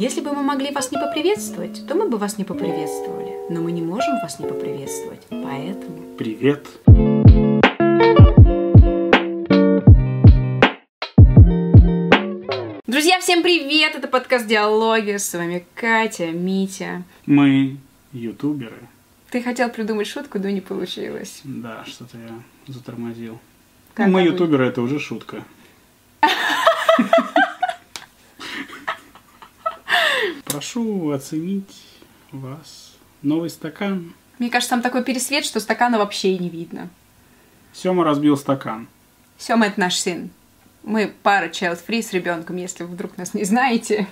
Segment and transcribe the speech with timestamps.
[0.00, 3.34] Если бы мы могли вас не поприветствовать, то мы бы вас не поприветствовали.
[3.50, 6.16] Но мы не можем вас не поприветствовать, поэтому...
[6.16, 6.66] Привет.
[12.86, 13.94] Друзья, всем привет!
[13.94, 15.18] Это подкаст «Диалоги».
[15.18, 17.02] С вами Катя, Митя.
[17.26, 17.76] Мы
[18.14, 18.88] ютуберы.
[19.30, 21.42] Ты хотел придумать шутку, но не получилось.
[21.44, 23.38] Да, что-то я затормозил.
[23.92, 24.32] Как Ну, мы обычно.
[24.32, 25.44] ютуберы, это уже шутка.
[30.60, 31.86] Прошу оценить
[32.32, 32.92] вас.
[33.22, 34.12] Новый стакан.
[34.38, 36.90] Мне кажется, там такой пересвет, что стакана вообще и не видно.
[37.72, 38.86] Сема разбил стакан.
[39.38, 40.28] Сема— это наш сын.
[40.82, 44.06] Мы пара child-free с ребенком, если вы вдруг нас не знаете.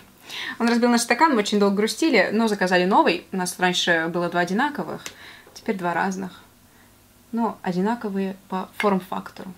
[0.58, 3.26] Он разбил наш стакан, мы очень долго грустили, но заказали новый.
[3.30, 5.04] У нас раньше было два одинаковых,
[5.52, 6.40] теперь два разных.
[7.30, 9.52] Но одинаковые по форм-фактору.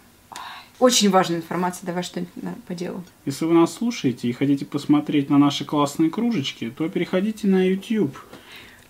[0.81, 2.33] Очень важная информация, давай что-нибудь
[2.67, 3.05] по делу.
[3.27, 8.17] Если вы нас слушаете и хотите посмотреть на наши классные кружечки, то переходите на YouTube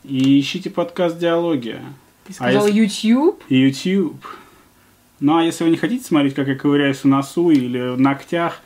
[0.05, 1.83] и ищите подкаст «Диалогия».
[2.27, 3.43] Ты А сказал YouTube?
[3.49, 4.25] и YouTube.
[5.19, 8.61] Ну а если вы не хотите смотреть, как я ковыряюсь в носу или в ногтях,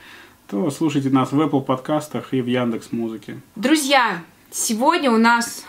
[0.48, 3.40] то слушайте нас в Apple подкастах и в Яндекс Музыке.
[3.56, 5.64] Друзья, сегодня у нас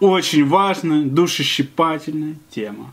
[0.00, 2.92] Очень важная, душещипательная тема.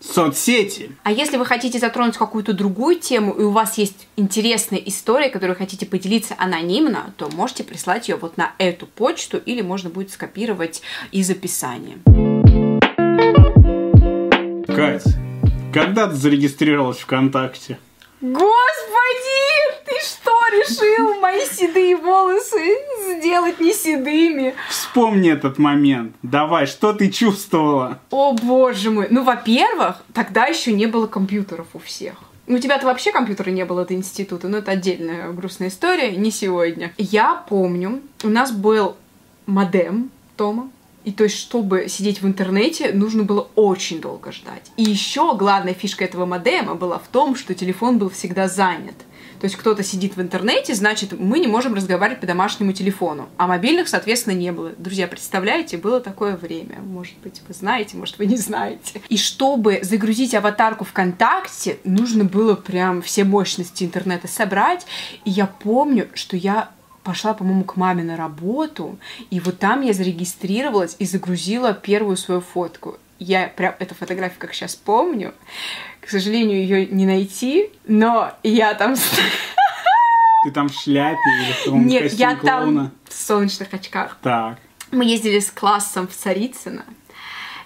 [0.00, 0.92] Соцсети.
[1.02, 5.56] А если вы хотите затронуть какую-то другую тему, и у вас есть интересная история, которую
[5.56, 10.82] хотите поделиться анонимно, то можете прислать ее вот на эту почту, или можно будет скопировать
[11.10, 11.98] из описания.
[14.66, 15.04] Кать,
[15.74, 17.78] когда ты зарегистрировалась ВКонтакте?
[18.20, 18.48] Господи,
[19.84, 22.78] ты что, решил мои седые волосы
[23.16, 24.54] сделать не седыми?
[24.88, 26.16] Вспомни этот момент.
[26.22, 27.98] Давай, что ты чувствовала?
[28.10, 29.08] О боже мой.
[29.10, 32.14] Ну, во-первых, тогда еще не было компьютеров у всех.
[32.46, 36.30] Ну, у тебя-то вообще компьютера не было до института, но это отдельная грустная история, не
[36.30, 36.94] сегодня.
[36.96, 38.96] Я помню, у нас был
[39.44, 40.70] модем Тома,
[41.04, 44.72] и то есть, чтобы сидеть в интернете, нужно было очень долго ждать.
[44.78, 48.94] И еще главная фишка этого модема была в том, что телефон был всегда занят.
[49.40, 53.28] То есть кто-то сидит в интернете, значит, мы не можем разговаривать по домашнему телефону.
[53.36, 54.72] А мобильных, соответственно, не было.
[54.76, 56.80] Друзья, представляете, было такое время.
[56.80, 59.00] Может быть, вы знаете, может, вы не знаете.
[59.08, 64.86] И чтобы загрузить аватарку ВКонтакте, нужно было прям все мощности интернета собрать.
[65.24, 66.70] И я помню, что я
[67.04, 68.98] пошла, по-моему, к маме на работу,
[69.30, 72.98] и вот там я зарегистрировалась и загрузила первую свою фотку.
[73.18, 75.32] Я прям эту фотографию, как сейчас помню,
[76.08, 78.94] к сожалению, ее не найти, но я там...
[80.44, 82.84] Ты там в шляпе или в том Нет, я клоуна?
[82.84, 84.16] там в солнечных очках.
[84.22, 84.56] Так.
[84.90, 86.86] Мы ездили с классом в Царицыно,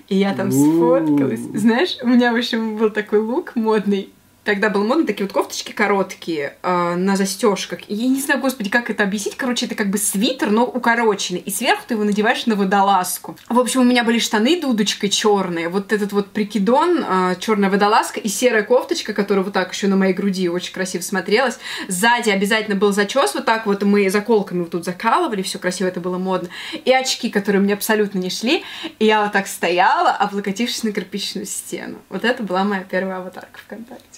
[0.09, 1.07] и я там У-у-у.
[1.07, 1.39] сфоткалась.
[1.55, 4.09] Знаешь, у меня, в общем, был такой лук модный.
[4.45, 7.81] Тогда был модно такие вот кофточки короткие э, на застежках.
[7.87, 9.37] Я не знаю, господи, как это объяснить.
[9.37, 11.39] Короче, это как бы свитер, но укороченный.
[11.39, 13.37] И сверху ты его надеваешь на водолазку.
[13.49, 15.69] В общем, у меня были штаны дудочкой черные.
[15.69, 19.95] Вот этот вот прикидон, э, черная водолазка и серая кофточка, которая вот так еще на
[19.95, 21.61] моей груди очень красиво смотрелась.
[21.87, 23.85] Сзади обязательно был зачес вот так вот.
[23.85, 26.49] Мы заколками вот тут закалывали, все красиво, это было модно.
[26.85, 28.65] И очки, которые мне абсолютно не шли.
[28.99, 31.99] И я вот так стояла, облокотившись на кирпичную стену.
[32.09, 34.12] Вот это была моя первая аватарка ВКонтакте.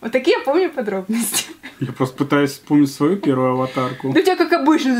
[0.00, 1.46] Вот такие я помню подробности.
[1.80, 4.12] Я просто пытаюсь вспомнить свою первую аватарку.
[4.12, 4.92] Да у тебя как обычно.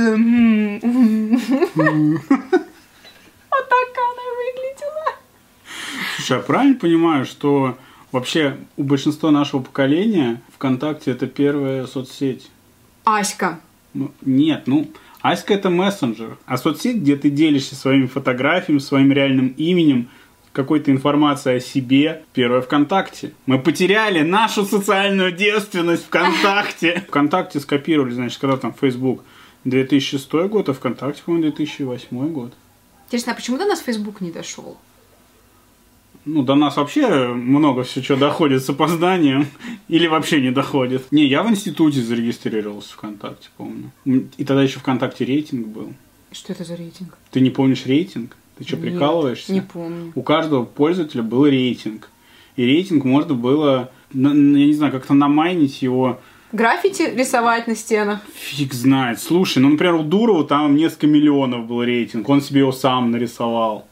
[3.51, 5.15] Вот так она выглядела.
[6.17, 7.79] Слушай, я правильно понимаю, что
[8.13, 12.51] вообще у большинства нашего поколения ВКонтакте это первая соцсеть?
[13.05, 13.61] Аська.
[13.95, 14.91] Ну, нет, ну,
[15.23, 20.09] Аська это мессенджер, а соцсеть, где ты делишься своими фотографиями, своим реальным именем,
[20.59, 23.33] какой-то информацией о себе, первая ВКонтакте.
[23.47, 27.05] Мы потеряли нашу социальную девственность ВКонтакте.
[27.09, 29.23] ВКонтакте скопировали, значит, когда там Facebook
[29.63, 32.53] 2006 год, а ВКонтакте, по-моему, 2008 год.
[33.07, 34.77] Интересно, а почему до нас Facebook не дошел?
[36.25, 39.47] Ну, до нас вообще много все, что доходит с опозданием.
[39.89, 41.13] Или вообще не доходит.
[41.13, 43.93] Не, я в институте зарегистрировался ВКонтакте, помню.
[44.05, 45.93] И тогда еще ВКонтакте рейтинг был.
[46.33, 47.17] Что это за рейтинг?
[47.31, 48.37] Ты не помнишь рейтинг?
[48.59, 49.53] Ты что, Нет, прикалываешься?
[49.53, 50.13] Не помню.
[50.15, 52.11] У каждого пользователя был рейтинг.
[52.57, 56.21] И рейтинг можно было, я не знаю, как-то намайнить его.
[56.51, 58.21] Граффити рисовать на стенах.
[58.35, 59.21] Фиг знает.
[59.21, 62.29] Слушай, ну, например, у Дурова там несколько миллионов был рейтинг.
[62.29, 63.88] Он себе его сам нарисовал.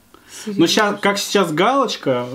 [0.46, 2.26] Но сейчас, как сейчас галочка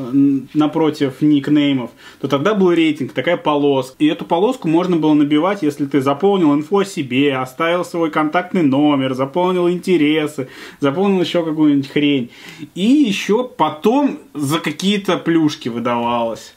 [0.54, 3.96] напротив никнеймов, то тогда был рейтинг, такая полоска.
[4.00, 8.64] И эту полоску можно было набивать, если ты заполнил инфо о себе, оставил свой контактный
[8.64, 10.50] номер, заполнил интересы,
[10.80, 12.32] заполнил еще какую-нибудь хрень.
[12.76, 16.54] И еще потом за какие-то плюшки выдавалось.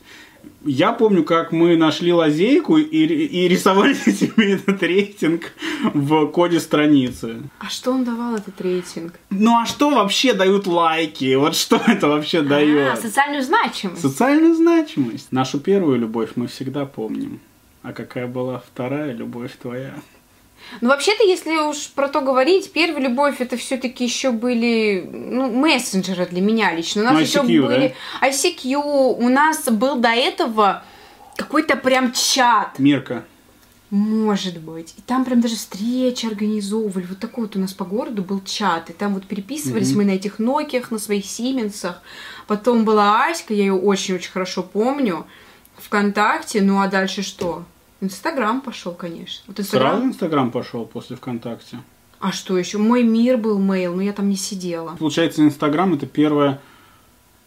[0.64, 5.52] Я помню, как мы нашли лазейку и, и рисовали себе этот рейтинг
[5.92, 7.42] в коде страницы.
[7.58, 9.14] А что он давал, этот рейтинг?
[9.30, 11.34] Ну а что вообще дают лайки?
[11.34, 12.92] Вот что это вообще дает?
[12.92, 14.02] А, социальную значимость.
[14.02, 15.32] Социальную значимость.
[15.32, 17.40] Нашу первую любовь мы всегда помним.
[17.82, 19.94] А какая была вторая любовь твоя?
[20.80, 26.26] Ну, вообще-то, если уж про то говорить, первая любовь это все-таки еще были ну, мессенджеры
[26.26, 27.02] для меня лично.
[27.02, 28.74] У нас Ну, еще ICQ, были ICQ,
[29.18, 30.82] у нас был до этого
[31.36, 32.78] какой-то прям чат.
[32.78, 33.24] Мирка.
[33.90, 34.92] Может быть.
[34.98, 37.06] И там прям даже встречи организовывали.
[37.06, 38.90] Вот такой вот у нас по городу был чат.
[38.90, 39.98] И там вот переписывались Мгм.
[39.98, 42.02] мы на этих Нокиях, на своих Сименсах.
[42.48, 45.26] Потом была Аська, я ее очень-очень хорошо помню.
[45.76, 46.60] ВКонтакте.
[46.60, 47.64] Ну а дальше что?
[48.04, 49.44] Инстаграм пошел, конечно.
[49.46, 49.92] Вот Инстаграм.
[49.92, 51.78] Сразу Инстаграм пошел после ВКонтакте.
[52.20, 52.78] А что еще?
[52.78, 54.94] Мой мир был мейл, но я там не сидела.
[54.96, 56.60] Получается, Инстаграм это первая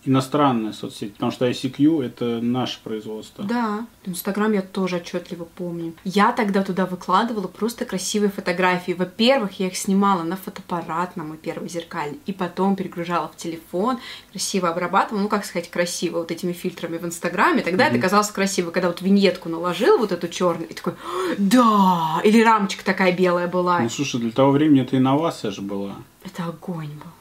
[0.08, 3.44] иностранная соцсеть, потому что ICQ это наше производство.
[3.44, 5.94] Да, Инстаграм я тоже отчетливо помню.
[6.04, 8.94] Я тогда туда выкладывала просто красивые фотографии.
[8.94, 14.00] Во-первых, я их снимала на фотоаппарат, на мой первый зеркальный, и потом перегружала в телефон,
[14.32, 17.62] красиво обрабатывала, ну как сказать, красиво, вот этими фильтрами в Инстаграме.
[17.62, 20.94] Тогда это казалось красиво, когда вот виньетку наложил, вот эту черную, и такой,
[21.38, 23.80] да, или рамочка такая белая была.
[23.80, 25.96] Ну слушай, для того времени это инновация же была.
[26.24, 27.12] Это огонь был.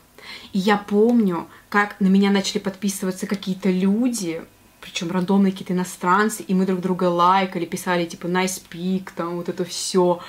[0.52, 4.40] И я помню, как на меня начали подписываться какие-то люди,
[4.80, 9.50] причем рандомные какие-то иностранцы, и мы друг друга лайкали, писали типа nice pic, там вот
[9.50, 10.20] это все.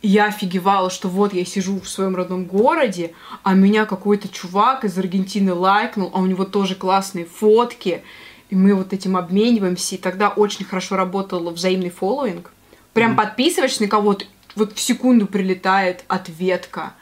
[0.00, 4.84] И я офигевала, что вот я сижу в своем родном городе, а меня какой-то чувак
[4.84, 8.04] из Аргентины лайкнул, а у него тоже классные фотки.
[8.50, 12.52] И мы вот этим обмениваемся, и тогда очень хорошо работал взаимный фоллоуинг.
[12.92, 16.94] Прям подписываешься на кого-то, вот в секунду прилетает ответка.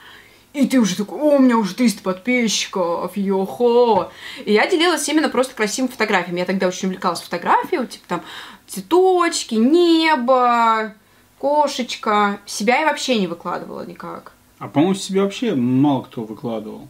[0.53, 4.11] И ты уже такой, о, у меня уже 300 подписчиков, йохо.
[4.45, 6.41] И я делилась именно просто красивыми фотографиями.
[6.41, 8.23] Я тогда очень увлекалась фотографией, типа там
[8.67, 10.95] цветочки, небо,
[11.39, 12.41] кошечка.
[12.47, 14.33] Себя я вообще не выкладывала никак.
[14.59, 16.89] А по-моему, себе вообще мало кто выкладывал.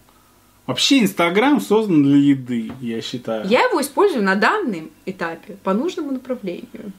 [0.67, 3.47] Вообще Инстаграм создан для еды, я считаю.
[3.47, 6.93] Я его использую на данном этапе по нужному направлению.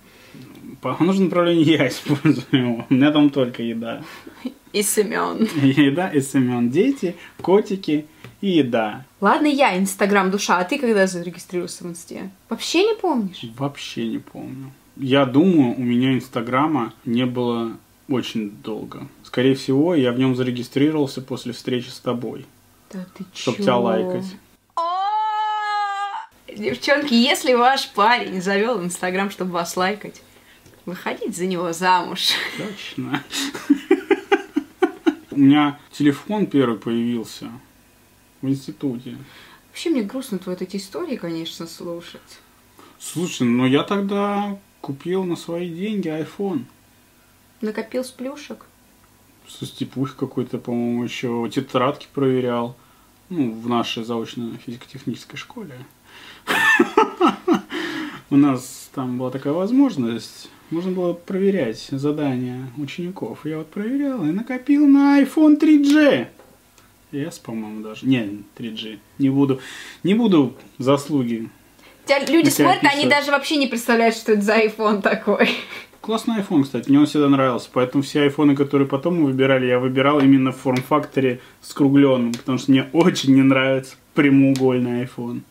[0.81, 2.85] По нужному направлению я использую его.
[2.87, 4.03] У меня там только еда.
[4.73, 5.47] И Семен.
[5.61, 6.69] Еда и Семен.
[6.69, 8.05] Дети, котики
[8.39, 9.05] и еда.
[9.19, 12.29] Ладно, я Инстаграм душа, а ты когда зарегистрировался в Инсте?
[12.49, 13.41] Вообще не помнишь?
[13.57, 14.71] Вообще не помню.
[14.97, 17.77] Я думаю, у меня Инстаграма не было
[18.09, 19.07] очень долго.
[19.23, 22.45] Скорее всего, я в нем зарегистрировался после встречи с тобой,
[22.91, 23.63] Да ты чтобы чё?
[23.63, 24.25] тебя лайкать.
[26.53, 30.21] Девчонки, если ваш парень завел Инстаграм, чтобы вас лайкать,
[30.85, 32.31] выходите за него замуж.
[32.57, 33.23] Точно.
[35.31, 37.49] У меня телефон первый появился
[38.41, 39.17] в институте.
[39.69, 42.39] Вообще мне грустно вот эти истории, конечно, слушать.
[42.99, 46.65] Слушай, ну я тогда купил на свои деньги iPhone.
[47.61, 48.65] Накопил с плюшек.
[49.47, 52.75] Со степух какой-то, по-моему, еще тетрадки проверял.
[53.29, 55.85] Ну, в нашей заочной физико-технической школе.
[58.29, 60.49] У нас там была такая возможность.
[60.71, 63.45] Можно было проверять задания учеников.
[63.45, 66.27] Я вот проверял и накопил на iPhone 3G.
[67.11, 68.07] S, по-моему, даже.
[68.07, 68.99] Не, 3G.
[69.17, 69.59] Не буду,
[70.03, 71.49] не буду заслуги.
[72.05, 75.49] Тебя люди смотрят, они даже вообще не представляют, что это за iPhone такой.
[75.99, 77.69] Классный iPhone, кстати, мне он всегда нравился.
[77.71, 82.71] Поэтому все айфоны, которые потом мы выбирали, я выбирал именно в форм-факторе скругленном, потому что
[82.71, 85.41] мне очень не нравится прямоугольный iPhone.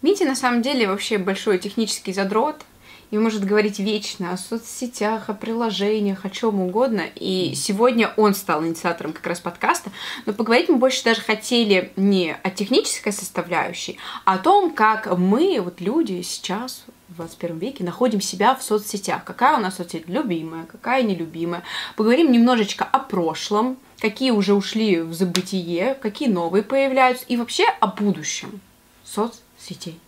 [0.00, 2.64] Митя на самом деле вообще большой технический задрот
[3.10, 7.04] и может говорить вечно о соцсетях, о приложениях, о чем угодно.
[7.14, 9.90] И сегодня он стал инициатором как раз подкаста.
[10.26, 15.60] Но поговорить мы больше даже хотели не о технической составляющей, а о том, как мы,
[15.60, 19.24] вот люди сейчас в 21 веке, находим себя в соцсетях.
[19.24, 21.62] Какая у нас соцсеть любимая, какая нелюбимая.
[21.96, 27.86] Поговорим немножечко о прошлом, какие уже ушли в забытие, какие новые появляются, и вообще о
[27.86, 28.60] будущем
[29.04, 29.98] соцсетей.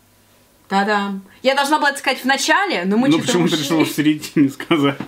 [0.71, 1.23] Та-дам!
[1.43, 4.49] Я должна была это сказать в начале, но мы ну почему ты решила в середине
[4.51, 5.01] сказать?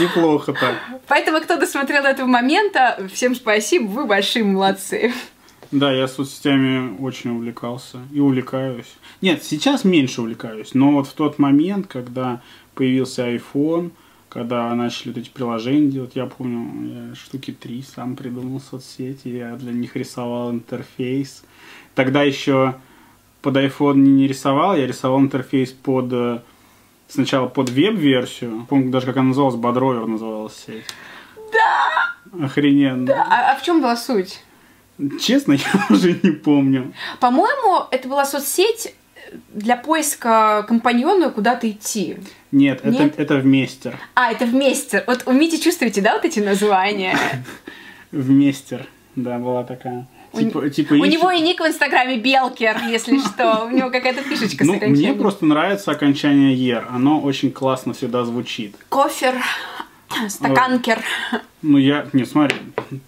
[0.00, 0.76] Неплохо так.
[1.08, 5.12] Поэтому, кто досмотрел до этого момента, всем спасибо, вы большие молодцы.
[5.72, 8.86] Да, я соцсетями очень увлекался и увлекаюсь.
[9.20, 12.40] Нет, сейчас меньше увлекаюсь, но вот в тот момент, когда
[12.76, 13.90] появился iPhone,
[14.28, 19.56] когда начали вот эти приложения делать, я помню, я штуки три сам придумал соцсети, я
[19.56, 21.42] для них рисовал интерфейс.
[21.96, 22.76] Тогда еще
[23.42, 26.40] под iPhone не, рисовал, я рисовал интерфейс под э,
[27.08, 30.84] сначала под веб-версию, помню даже как она называлась, Бодровер называлась сеть.
[31.52, 32.44] Да!
[32.44, 33.12] Охрененно.
[33.14, 34.42] А, а в чем была суть?
[35.20, 36.92] Честно, я уже не помню.
[37.20, 38.94] По-моему, это была соцсеть,
[39.48, 42.16] для поиска компаньона куда-то идти.
[42.52, 43.12] Нет, Нет?
[43.12, 43.94] Это, это вместе.
[44.14, 45.04] А, это вместе.
[45.06, 47.16] Вот умеете, чувствуете, да, вот эти названия?
[48.10, 50.06] Вместе, да, была такая.
[50.32, 53.66] Типа, типа у него и ник в Инстаграме Белкер, если что.
[53.66, 56.86] У него какая-то фишечка ну, Мне просто нравится окончание er.
[56.90, 58.76] Оно очень классно всегда звучит.
[58.88, 59.34] Кофер,
[60.28, 61.02] стаканкер.
[61.62, 62.06] Ну, я...
[62.12, 62.56] Не, смотри.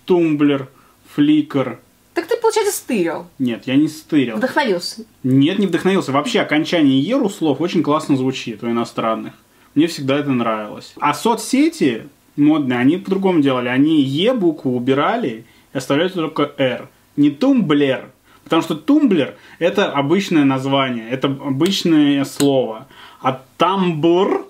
[0.05, 0.69] Tumblr,
[1.15, 1.79] Flickr.
[2.15, 3.27] Так ты, получается, стырил.
[3.39, 4.37] Нет, я не стырил.
[4.37, 5.05] Вдохновился.
[5.23, 6.13] Нет, не вдохновился.
[6.13, 9.35] Вообще, окончание er у слов очень классно звучит у иностранных.
[9.75, 10.95] Мне всегда это нравилось.
[10.99, 13.69] А соцсети модные, они по-другому делали.
[13.69, 16.89] Они Е букву убирали и оставляли только Р
[17.21, 18.11] не тумблер,
[18.45, 22.89] потому что тумблер это обычное название, это обычное слово,
[23.21, 24.47] а тамблр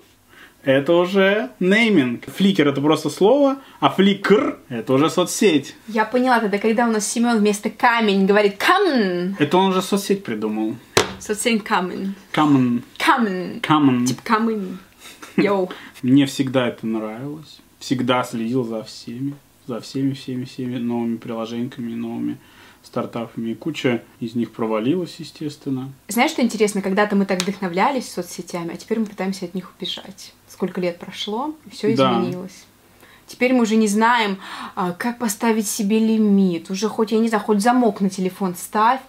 [0.63, 2.25] это уже нейминг.
[2.27, 5.75] Фликер это просто слово, а фликр это уже соцсеть.
[5.87, 9.35] Я поняла тогда, когда у нас Семен вместо камень говорит камень.
[9.39, 10.75] Это он уже соцсеть придумал.
[11.19, 12.13] Соцсеть камень.
[12.31, 12.83] Камень.
[12.97, 13.59] Камень.
[13.61, 14.05] Камень.
[14.05, 14.77] Типа камень.
[15.35, 15.71] Йоу.
[16.03, 17.59] Мне всегда это нравилось.
[17.79, 19.33] Всегда следил за всеми.
[19.67, 22.37] За всеми, всеми, всеми новыми приложениями, новыми
[22.83, 25.91] стартапами, и куча из них провалилась, естественно.
[26.07, 26.81] Знаешь, что интересно?
[26.81, 30.33] Когда-то мы так вдохновлялись соцсетями, а теперь мы пытаемся от них убежать.
[30.47, 32.51] Сколько лет прошло, все изменилось.
[32.51, 32.71] Да.
[33.31, 34.39] Теперь мы уже не знаем,
[34.75, 36.69] а, как поставить себе лимит.
[36.69, 38.99] Уже хоть, я не знаю, хоть замок на телефон ставь,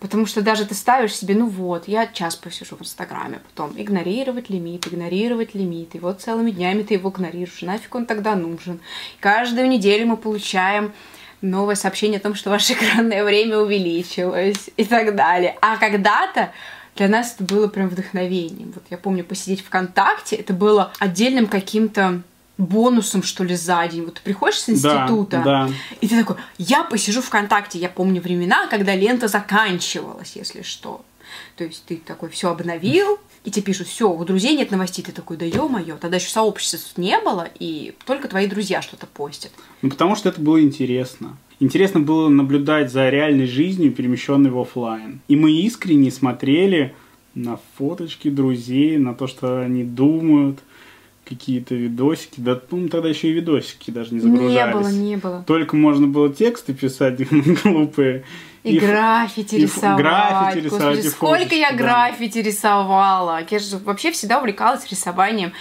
[0.00, 4.50] потому что даже ты ставишь себе, ну вот, я час посижу в Инстаграме, потом игнорировать
[4.50, 8.80] лимит, игнорировать лимит, и вот целыми днями ты его игнорируешь, нафиг он тогда нужен.
[9.20, 10.92] Каждую неделю мы получаем
[11.40, 15.56] новое сообщение о том, что ваше экранное время увеличилось и так далее.
[15.60, 16.52] А когда-то
[16.96, 18.72] для нас это было прям вдохновением.
[18.74, 22.22] Вот я помню посидеть ВКонтакте, это было отдельным каким-то
[22.58, 24.04] бонусом, что ли, за день.
[24.04, 25.70] Вот ты приходишь с института, да, да.
[26.00, 27.78] и ты такой, я посижу ВКонтакте.
[27.78, 31.04] Я помню времена, когда лента заканчивалась, если что.
[31.58, 35.10] То есть ты такой все обновил, и тебе пишут, все, у друзей нет новостей, ты
[35.10, 39.50] такой, да ё-моё, тогда еще сообщества не было, и только твои друзья что-то постят.
[39.82, 41.36] Ну, потому что это было интересно.
[41.58, 45.20] Интересно было наблюдать за реальной жизнью, перемещенной в офлайн.
[45.26, 46.94] И мы искренне смотрели
[47.34, 50.60] на фоточки друзей, на то, что они думают,
[51.28, 52.40] какие-то видосики.
[52.40, 54.54] Да, ну, тогда еще и видосики даже не загружались.
[54.54, 55.44] Не было, не было.
[55.44, 57.20] Только можно было тексты писать
[57.64, 58.24] глупые.
[58.68, 59.98] И, и граффити и рисовать.
[59.98, 60.96] Граффити рисовать.
[60.96, 61.76] Господи, сколько я да.
[61.76, 63.40] граффити рисовала.
[63.48, 65.52] Я же вообще всегда увлекалась рисованием.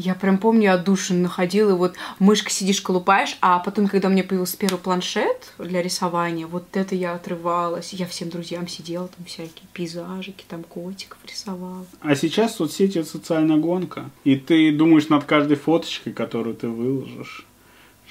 [0.00, 4.22] Я прям помню, я отдушину находила, вот мышка сидишь, колупаешь, а потом, когда у меня
[4.22, 7.92] появился первый планшет для рисования, вот это я отрывалась.
[7.92, 11.84] Я всем друзьям сидела, там всякие пейзажики, там котиков рисовала.
[12.00, 14.08] А сейчас соцсети— это социальная гонка.
[14.22, 17.44] И ты думаешь над каждой фоточкой, которую ты выложишь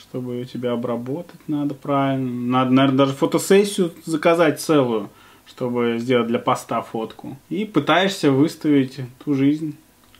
[0.09, 2.29] чтобы ее тебя обработать надо правильно.
[2.29, 5.09] Надо, наверное, даже фотосессию заказать целую,
[5.45, 7.37] чтобы сделать для поста фотку.
[7.49, 9.75] И пытаешься выставить ту жизнь,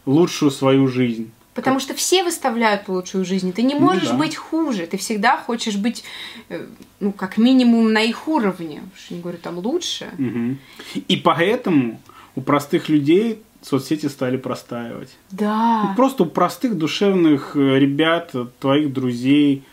[0.06, 1.32] лучшую свою жизнь.
[1.54, 3.52] Потому что все выставляют лучшую жизнь.
[3.52, 4.18] Ты не ну можешь ну, да.
[4.18, 4.86] быть хуже.
[4.86, 6.04] Ты всегда хочешь быть,
[6.50, 6.68] э,
[7.00, 8.84] ну, как минимум, на их уровне.
[8.94, 10.08] Уж не говорю, там лучше.
[10.20, 11.02] Угу.
[11.08, 12.00] И поэтому
[12.36, 15.18] у простых людей соцсети стали простаивать.
[15.32, 15.86] Да.
[15.90, 19.64] Ну, просто у простых душевных э, ребят, твоих друзей,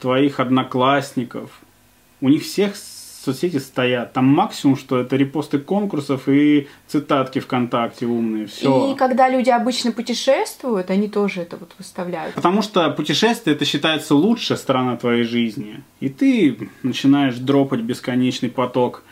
[0.00, 1.60] твоих одноклассников,
[2.20, 2.74] у них всех
[3.24, 4.12] соцсети стоят.
[4.12, 8.46] Там максимум, что это репосты конкурсов и цитатки ВКонтакте умные.
[8.46, 8.92] Все.
[8.92, 12.34] И когда люди обычно путешествуют, они тоже это вот выставляют.
[12.34, 15.82] Потому что путешествие это считается лучшая сторона твоей жизни.
[16.00, 19.02] И ты начинаешь дропать бесконечный поток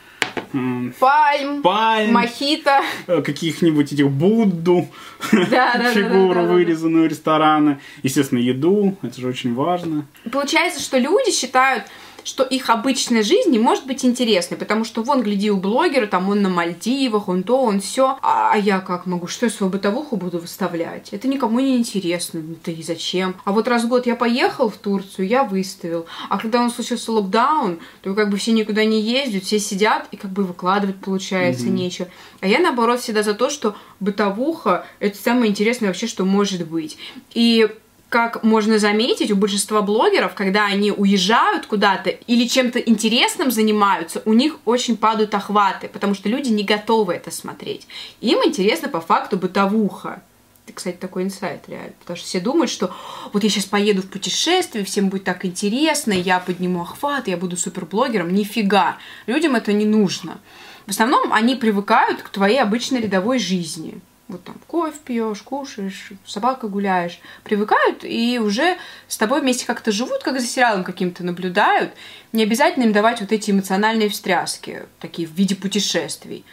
[0.99, 2.83] Пальм, Пальм Мохито.
[3.07, 4.88] Э, каких-нибудь этих Будду,
[5.33, 7.81] да, да, фигуру, да, вырезанную ресторана.
[8.02, 10.07] Естественно, еду, это же очень важно.
[10.31, 11.85] Получается, что люди считают,
[12.25, 16.28] что их обычная жизнь не может быть интересной, потому что вон, гляди, у блогера, там
[16.28, 19.70] он на Мальдивах, он то, он все, а, а я как могу, что я свою
[19.70, 21.12] бытовуху буду выставлять?
[21.12, 23.37] Это никому не интересно, да и зачем?
[23.44, 27.12] А вот раз в год я поехал в Турцию, я выставил, а когда он случился
[27.12, 31.66] локдаун, то как бы все никуда не ездят, все сидят и как бы выкладывать получается
[31.66, 31.70] mm-hmm.
[31.70, 32.08] нечего.
[32.40, 36.98] А я наоборот всегда за то, что бытовуха это самое интересное вообще, что может быть.
[37.34, 37.68] И
[38.08, 44.32] как можно заметить, у большинства блогеров, когда они уезжают куда-то или чем-то интересным занимаются, у
[44.32, 47.86] них очень падают охваты, потому что люди не готовы это смотреть.
[48.20, 50.22] Им интересно по факту бытовуха.
[50.64, 51.92] Это, кстати, такой инсайт реально.
[52.00, 52.94] Потому что все думают, что
[53.32, 57.56] вот я сейчас поеду в путешествие, всем будет так интересно, я подниму охват, я буду
[57.56, 58.32] суперблогером.
[58.32, 58.96] Нифига.
[59.26, 60.38] Людям это не нужно.
[60.86, 66.68] В основном они привыкают к твоей обычной рядовой жизни вот там кофе пьешь, кушаешь, собака
[66.68, 68.76] гуляешь, привыкают и уже
[69.08, 71.92] с тобой вместе как-то живут, как за сериалом каким-то наблюдают.
[72.32, 76.44] Не обязательно им давать вот эти эмоциональные встряски, такие в виде путешествий.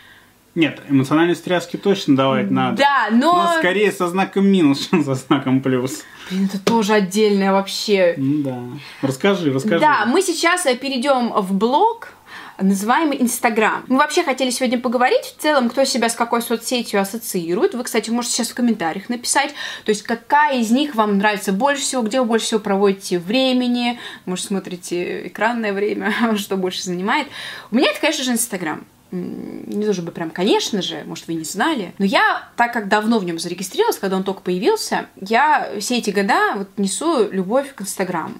[0.56, 2.78] Нет, эмоциональные стряски точно давать надо.
[2.78, 3.34] Да, но...
[3.34, 6.04] Но скорее со знаком минус, чем со знаком плюс.
[6.30, 8.16] Блин, это тоже отдельное вообще.
[8.18, 8.58] Да.
[9.02, 9.80] Расскажи, расскажи.
[9.80, 12.14] Да, мы сейчас перейдем в блог,
[12.60, 13.84] называемый Инстаграм.
[13.88, 17.74] Мы вообще хотели сегодня поговорить в целом, кто себя с какой соцсетью ассоциирует.
[17.74, 21.84] Вы, кстати, можете сейчас в комментариях написать, то есть какая из них вам нравится больше
[21.84, 27.28] всего, где вы больше всего проводите времени, может, смотрите экранное время, что больше занимает.
[27.72, 31.44] У меня это, конечно же, Инстаграм не то чтобы прям, конечно же, может, вы не
[31.44, 35.98] знали, но я, так как давно в нем зарегистрировалась, когда он только появился, я все
[35.98, 38.36] эти года вот несу любовь к Инстаграму.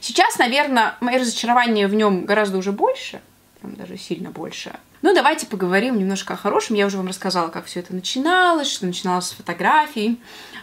[0.00, 3.20] Сейчас, наверное, мои разочарования в нем гораздо уже больше,
[3.62, 4.72] прям даже сильно больше.
[5.02, 6.76] Ну, давайте поговорим немножко о хорошем.
[6.76, 10.20] Я уже вам рассказала, как все это начиналось, что начиналось с фотографий.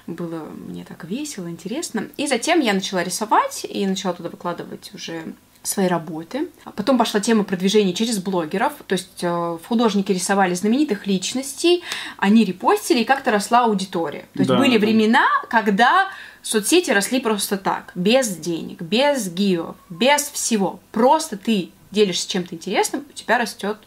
[0.08, 2.08] Было мне так весело, интересно.
[2.18, 6.48] И затем я начала рисовать и начала туда выкладывать уже свои работы.
[6.75, 11.84] Потом пошла тема продвижения через блогеров, то есть э, художники рисовали знаменитых личностей,
[12.18, 14.25] они репостили, и как-то росла аудитория.
[14.34, 14.86] То есть да, были да.
[14.86, 16.08] времена, когда
[16.41, 20.79] соцсети росли просто так, без денег, без гиов, без всего.
[20.94, 23.77] Просто ты делишься чем-то интересным, у тебя растет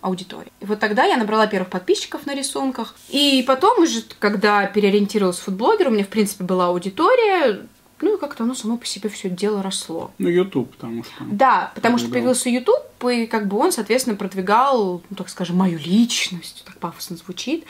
[0.00, 0.52] аудитория.
[0.60, 2.94] И вот тогда я набрала первых подписчиков на рисунках.
[3.08, 7.66] И потом уже, когда переориентировалась в фудблогер, у меня, в принципе, была аудитория,
[8.00, 10.12] ну и как-то оно само по себе все дело росло.
[10.18, 11.24] Ну, YouTube, потому что.
[11.30, 15.78] Да, потому что появился YouTube, и как бы он, соответственно, продвигал, ну, так скажем, мою
[15.78, 16.62] личность.
[16.64, 17.64] Так пафосно звучит.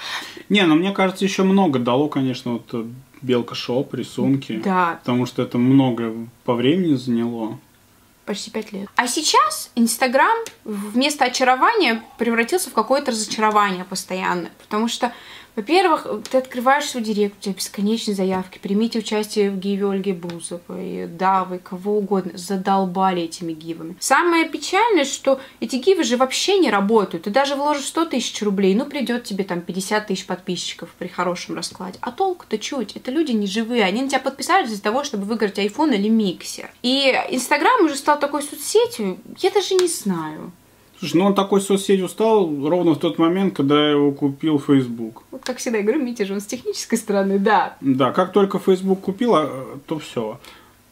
[0.48, 2.84] Не, но мне кажется, еще много дало, конечно, вот э,
[3.22, 4.60] Белка Shop, рисунки.
[4.62, 4.98] Да.
[5.00, 6.14] Потому что это много
[6.44, 7.58] по времени заняло.
[8.28, 8.90] Почти пять лет.
[8.94, 14.50] А сейчас Инстаграм вместо очарования превратился в какое-то разочарование постоянно.
[14.58, 15.14] Потому что
[15.58, 18.60] во-первых, ты открываешь свой директ, у тебя бесконечные заявки.
[18.62, 21.08] Примите участие в гиве Ольги Бузовой.
[21.08, 23.96] Да, вы кого угодно задолбали этими гивами.
[23.98, 27.24] Самое печальное, что эти гивы же вообще не работают.
[27.24, 31.56] Ты даже вложишь 100 тысяч рублей, ну придет тебе там 50 тысяч подписчиков при хорошем
[31.56, 31.98] раскладе.
[32.02, 32.94] А толку-то чуть.
[32.94, 33.82] Это люди не живые.
[33.82, 36.70] Они на тебя подписались из-за того, чтобы выиграть iPhone или миксер.
[36.82, 40.52] И Инстаграм уже стал такой соцсетью, я даже не знаю.
[40.98, 45.22] Слушай, ну он такой соцсетью стал ровно в тот момент, когда его купил Facebook.
[45.30, 47.76] Вот как всегда я говорю, Митя же он с технической стороны, да.
[47.80, 50.40] Да, как только Facebook купил, а, то все.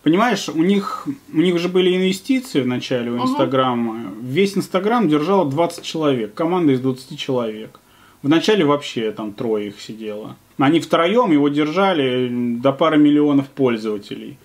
[0.04, 3.92] Понимаешь, у них, у них же были инвестиции в начале у Инстаграма.
[3.92, 4.14] Угу.
[4.22, 7.80] Весь Инстаграм держало 20 человек, команда из 20 человек.
[8.22, 10.36] Вначале вообще там трое их сидело.
[10.58, 14.38] Они втроем его держали до пары миллионов пользователей.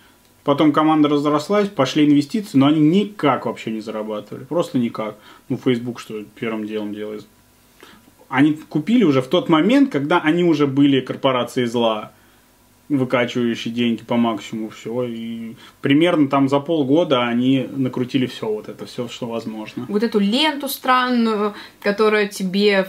[0.43, 4.43] Потом команда разрослась, пошли инвестиции, но они никак вообще не зарабатывали.
[4.43, 5.15] Просто никак.
[5.49, 7.25] Ну, Facebook что первым делом делает?
[8.27, 12.13] Они купили уже в тот момент, когда они уже были корпорацией зла,
[12.89, 15.04] выкачивающие деньги по максимуму, все.
[15.04, 19.86] И примерно там за полгода они накрутили все вот это, все, что возможно.
[19.88, 22.88] Вот эту ленту странную, которая тебе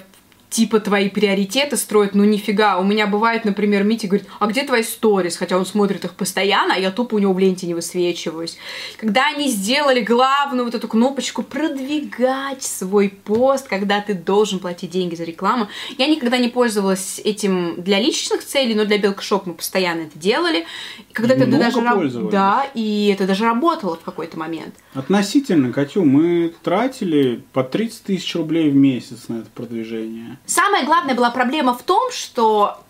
[0.53, 2.79] типа твои приоритеты строят, ну нифига.
[2.79, 5.37] У меня бывает, например, Митя говорит, а где твои сторис?
[5.37, 8.59] Хотя он смотрит их постоянно, а я тупо у него в ленте не высвечиваюсь.
[8.99, 15.15] Когда они сделали главную вот эту кнопочку продвигать свой пост, когда ты должен платить деньги
[15.15, 20.03] за рекламу, я никогда не пользовалась этим для личных целей, но для Белкшоп мы постоянно
[20.03, 20.67] это делали.
[21.09, 21.81] И когда это даже
[22.31, 24.75] Да, и это даже работало в какой-то момент.
[24.93, 30.39] Относительно, Катю, мы тратили по 30 тысяч рублей в месяц на это продвижение.
[30.47, 32.83] Самая главная была проблема в том, что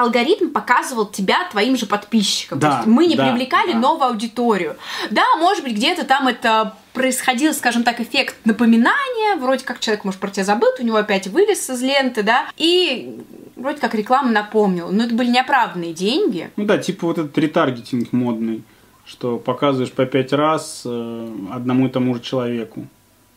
[0.00, 2.58] алгоритм показывал тебя твоим же подписчикам.
[2.58, 3.78] Да, То есть мы не да, привлекали да.
[3.78, 4.76] новую аудиторию.
[5.10, 10.20] Да, может быть, где-то там это происходил, скажем так, эффект напоминания, вроде как человек, может,
[10.20, 13.20] про тебя забыл, у него опять вылез из ленты, да, и
[13.56, 14.90] вроде как реклама напомнила.
[14.90, 16.50] Но это были неоправданные деньги.
[16.56, 18.62] Ну да, типа вот этот ретаргетинг модный,
[19.04, 22.86] что показываешь по пять раз э, одному и тому же человеку.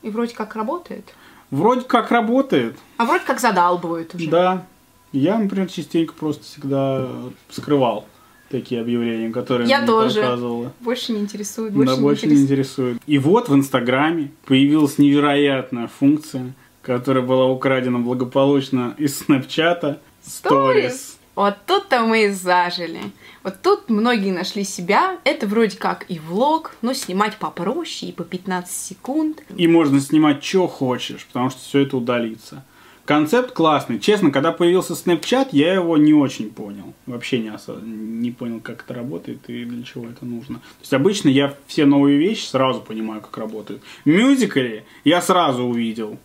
[0.02, 1.14] И вроде как работает.
[1.54, 2.76] Вроде как работает.
[2.98, 4.28] А вроде как задалбывают уже.
[4.28, 4.66] Да.
[5.12, 7.08] Я, например, частенько просто всегда
[7.52, 8.08] скрывал
[8.50, 10.22] такие объявления, которые я мне тоже.
[10.22, 10.74] показывала.
[10.80, 11.74] Больше не интересует.
[11.74, 12.98] Больше да, не больше не интересует.
[13.06, 20.00] И вот в Инстаграме появилась невероятная функция, которая была украдена благополучно из Снэпчата.
[20.26, 21.18] Stories.
[21.36, 23.00] Вот тут-то мы и зажили.
[23.44, 25.20] Вот тут многие нашли себя.
[25.26, 29.44] Это вроде как и влог, но снимать попроще и по 15 секунд.
[29.56, 32.64] И можно снимать, что хочешь, потому что все это удалится.
[33.06, 34.00] Концепт классный.
[34.00, 36.94] Честно, когда появился Snapchat, я его не очень понял.
[37.06, 37.78] Вообще не, осо...
[37.82, 40.60] не понял, как это работает и для чего это нужно.
[40.60, 43.82] То есть обычно я все новые вещи сразу понимаю, как работают.
[44.06, 46.18] Мюзикли я сразу увидел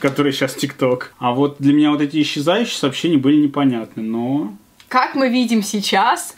[0.00, 1.14] который сейчас ТикТок.
[1.18, 4.54] А вот для меня вот эти исчезающие сообщения были непонятны, но...
[4.88, 6.34] Как мы видим сейчас,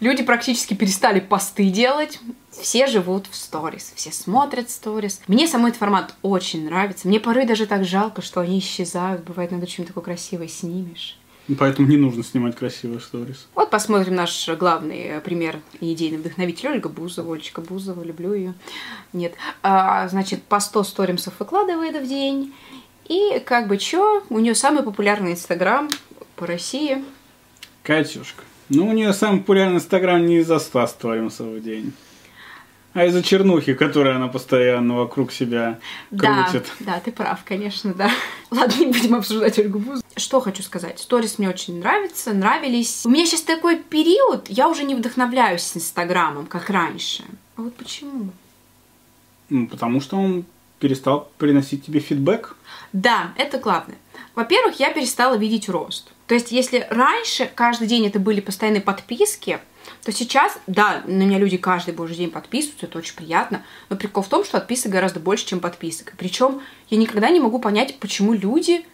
[0.00, 2.20] Люди практически перестали посты делать.
[2.50, 5.20] Все живут в сторис, все смотрят сторис.
[5.28, 7.06] Мне самой этот формат очень нравится.
[7.06, 9.24] Мне порой даже так жалко, что они исчезают.
[9.24, 11.18] Бывает, надо что-нибудь такое красивое снимешь.
[11.58, 13.46] Поэтому не нужно снимать красивые сторис.
[13.54, 17.34] Вот посмотрим наш главный пример и идейный вдохновитель Ольга Бузова.
[17.34, 18.54] Олечка Бузова, люблю ее.
[19.12, 19.34] Нет.
[19.62, 22.54] А, значит, по 100 сторимсов выкладывает в день.
[23.06, 25.90] И как бы чё, у нее самый популярный инстаграм
[26.36, 27.04] по России.
[27.82, 28.44] Катюшка.
[28.68, 31.92] Ну, у нее самый популярный инстаграм не из-за 100 сторимсов в день.
[32.92, 35.78] А из-за чернухи, которую она постоянно вокруг себя
[36.10, 36.66] крутит.
[36.80, 38.10] Да, да, ты прав, конечно, да.
[38.50, 40.02] Ладно, не будем обсуждать Ольгу Бузову.
[40.16, 40.98] Что хочу сказать.
[40.98, 43.02] Сторис мне очень нравится, нравились.
[43.06, 47.22] У меня сейчас такой период, я уже не вдохновляюсь Инстаграмом, как раньше.
[47.56, 48.30] А вот почему?
[49.50, 50.44] Ну, потому что он
[50.80, 52.56] перестал приносить тебе фидбэк.
[52.92, 53.98] Да, это главное.
[54.34, 56.10] Во-первых, я перестала видеть рост.
[56.26, 59.58] То есть, если раньше каждый день это были постоянные подписки,
[60.04, 64.22] то сейчас, да, на меня люди каждый божий день подписываются, это очень приятно, но прикол
[64.22, 66.14] в том, что отписок гораздо больше, чем подписок.
[66.16, 68.84] Причем я никогда не могу понять, почему люди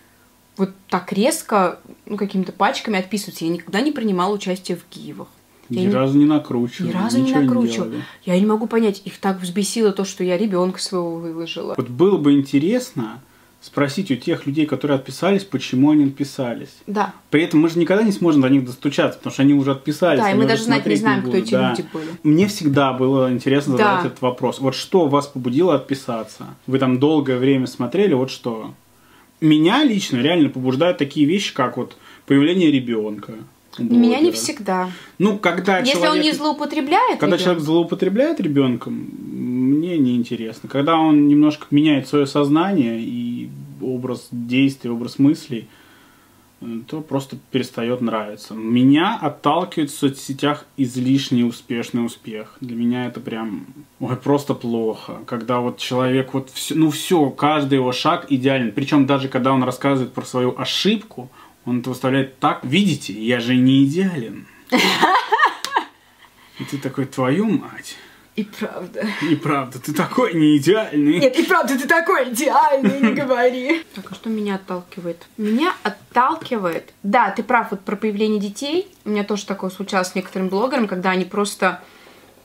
[0.56, 3.44] вот так резко, ну, какими-то пачками отписываются.
[3.44, 5.28] Я никогда не принимала участие в гивах.
[5.68, 6.92] Ни я разу не накручиваю.
[6.92, 7.96] Ни разу не накручиваю.
[7.96, 11.74] Не я не могу понять, их так взбесило то, что я ребенка своего выложила.
[11.76, 13.20] Вот было бы интересно,
[13.66, 16.76] спросить у тех людей, которые отписались, почему они отписались.
[16.86, 17.12] Да.
[17.30, 20.20] При этом мы же никогда не сможем до них достучаться, потому что они уже отписались.
[20.20, 21.70] Да, и мы даже знать не знаем, не кто эти да.
[21.70, 22.06] люди были.
[22.22, 24.06] Мне всегда было интересно задать да.
[24.06, 24.60] этот вопрос.
[24.60, 26.46] Вот что вас побудило отписаться?
[26.68, 28.72] Вы там долгое время смотрели, вот что?
[29.40, 33.32] Меня лично реально побуждают такие вещи, как вот появление ребенка.
[33.78, 34.90] Меня не всегда.
[35.18, 37.44] Ну, когда Если человек, он не злоупотребляет Когда ребенком.
[37.44, 40.68] человек злоупотребляет ребенком, мне неинтересно.
[40.68, 45.68] Когда он немножко меняет свое сознание и образ действий, образ мыслей,
[46.60, 48.54] э, то просто перестает нравиться.
[48.54, 52.56] Меня отталкивает в соцсетях излишний успешный успех.
[52.60, 53.66] Для меня это прям
[54.00, 55.18] ой, просто плохо.
[55.26, 58.72] Когда вот человек вот все, ну все, каждый его шаг идеален.
[58.72, 61.30] Причем даже когда он рассказывает про свою ошибку,
[61.66, 64.46] он это выставляет так, видите, я же не идеален.
[66.58, 67.96] И ты такой, твою мать.
[68.36, 69.06] И правда.
[69.22, 71.18] И правда, ты такой не идеальный.
[71.18, 73.82] Нет, и правда, ты такой идеальный, не говори.
[73.94, 75.26] Так, а что меня отталкивает?
[75.38, 76.92] Меня отталкивает...
[77.02, 78.88] Да, ты прав, вот про появление детей.
[79.04, 81.82] У меня тоже такое случалось с некоторыми блогерами, когда они просто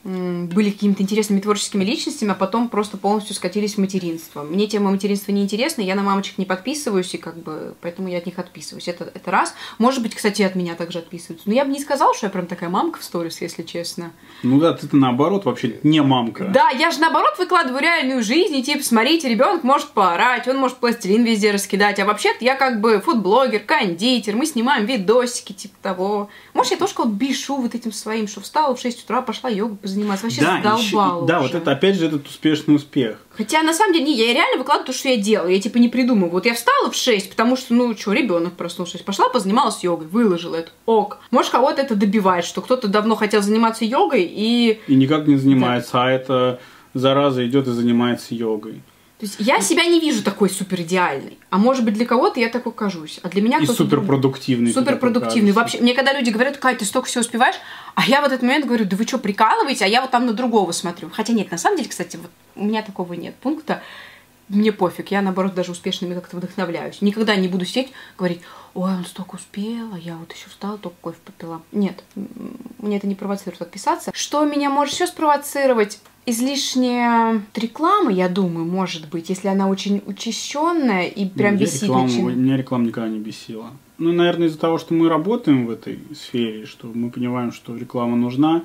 [0.04, 4.42] были какими-то интересными творческими личностями, а потом просто полностью скатились в материнство.
[4.42, 8.18] Мне тема материнства не интересна, я на мамочек не подписываюсь, и как бы поэтому я
[8.18, 8.88] от них отписываюсь.
[8.88, 9.54] Это, это раз.
[9.78, 11.48] Может быть, кстати, от меня также отписываются.
[11.48, 14.12] Но я бы не сказала, что я прям такая мамка в сторис, если честно.
[14.42, 16.48] Ну да, ты наоборот вообще не мамка.
[16.52, 20.78] Да, я же наоборот выкладываю реальную жизнь, и типа, смотрите, ребенок может поорать, он может
[20.78, 26.28] пластилин везде раскидать, а вообще-то я как бы фудблогер, кондитер, мы снимаем видосики, типа того.
[26.54, 29.78] Может, я тоже вот бешу вот этим своим, что встала в 6 утра, пошла йогу
[29.92, 30.26] заниматься.
[30.26, 33.18] Вообще да, задолбал Да, вот это опять же этот успешный успех.
[33.30, 35.54] Хотя на самом деле не, я реально выкладываю то, что я делаю.
[35.54, 36.32] Я типа не придумываю.
[36.32, 39.02] Вот я встала в 6, потому что, ну, что, ребенок проснулся.
[39.04, 40.70] Пошла, позанималась йогой, выложила это.
[40.86, 41.18] Ок.
[41.30, 44.80] Может, кого-то это добивает, что кто-то давно хотел заниматься йогой и...
[44.86, 46.04] И никак не занимается, да.
[46.04, 46.60] а это
[46.94, 48.82] зараза идет и занимается йогой.
[49.22, 51.38] То есть я себя не вижу такой супер идеальной.
[51.48, 53.20] А может быть, для кого-то я такой кажусь.
[53.22, 54.72] А для меня И суперпродуктивный.
[54.72, 55.52] Суперпродуктивный.
[55.52, 57.54] Вообще, мне когда люди говорят, Кать, ты столько всего успеваешь,
[57.94, 59.84] а я в этот момент говорю, да вы что, прикалываете?
[59.84, 61.08] А я вот там на другого смотрю.
[61.12, 63.80] Хотя нет, на самом деле, кстати, вот у меня такого нет пункта.
[64.52, 67.00] Мне пофиг, я наоборот даже успешными как-то вдохновляюсь.
[67.00, 68.42] Никогда не буду сидеть, говорить,
[68.74, 71.62] ой, он столько успел, а я вот еще встала, только кофе попила.
[71.72, 72.04] Нет,
[72.78, 74.10] мне это не провоцирует отписаться.
[74.14, 76.00] Что меня может еще спровоцировать?
[76.24, 81.82] излишняя реклама, я думаю, может быть, если она очень учащенная и прям бесит.
[81.82, 82.30] Реклама, очень.
[82.32, 83.70] Меня реклама никогда не бесила.
[83.98, 88.16] Ну, наверное, из-за того, что мы работаем в этой сфере, что мы понимаем, что реклама
[88.16, 88.62] нужна,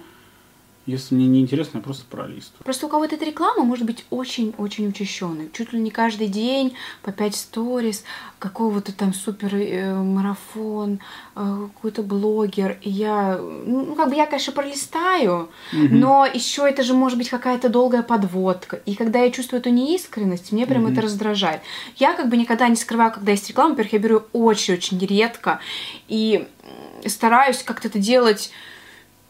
[0.88, 2.64] если мне не интересно, я просто пролистываю.
[2.64, 5.52] Просто у кого-то эта реклама может быть очень-очень учащенной.
[5.52, 8.06] Чуть ли не каждый день по 5 сторис,
[8.40, 11.02] какого-то там супер э, марафон,
[11.36, 12.78] э, какой-то блогер.
[12.82, 15.88] И я, ну, как бы я, конечно, пролистаю, угу.
[15.92, 18.78] но еще это же может быть какая-то долгая подводка.
[18.86, 20.94] И когда я чувствую эту неискренность, мне прям угу.
[20.94, 21.62] это раздражает.
[21.98, 23.72] Я как бы никогда не скрываю, когда есть реклама.
[23.72, 25.60] Во-первых, я беру очень-очень редко.
[26.08, 26.48] И
[27.06, 28.52] стараюсь как-то это делать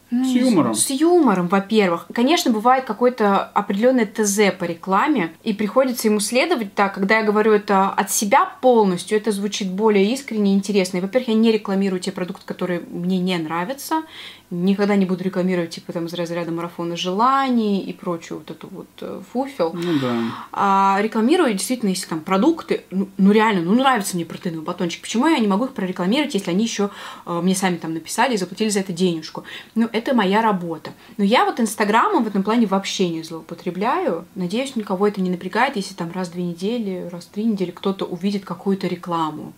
[0.10, 0.74] ну, с юмором.
[0.74, 2.08] С юмором, во-первых.
[2.14, 7.52] Конечно, бывает какой-то определенный ТЗ по рекламе, и приходится ему следовать так, когда я говорю
[7.52, 10.98] это от себя полностью, это звучит более искренне и интересно.
[10.98, 14.04] И, во-первых, я не рекламирую те продукты, которые мне не нравятся.
[14.50, 18.88] Никогда не буду рекламировать, типа, там, из разряда марафона желаний и прочую вот эту вот
[19.02, 19.74] э, фуфел.
[19.74, 20.16] Ну да.
[20.54, 25.28] А рекламирую, действительно, если там продукты, ну, ну реально, ну нравится мне протеиновый батончик, почему
[25.28, 26.90] я не могу их прорекламировать, если они еще
[27.26, 29.44] э, мне сами там написали и заплатили за это денежку?
[29.76, 30.92] Ну, это моя работа.
[31.18, 34.26] Но я вот Инстаграмом в этом плане вообще не злоупотребляю.
[34.36, 37.72] Надеюсь, никого это не напрягает, если там раз в две недели, раз в три недели
[37.72, 39.54] кто-то увидит какую-то рекламу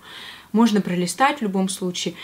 [0.51, 2.15] можно пролистать в любом случае.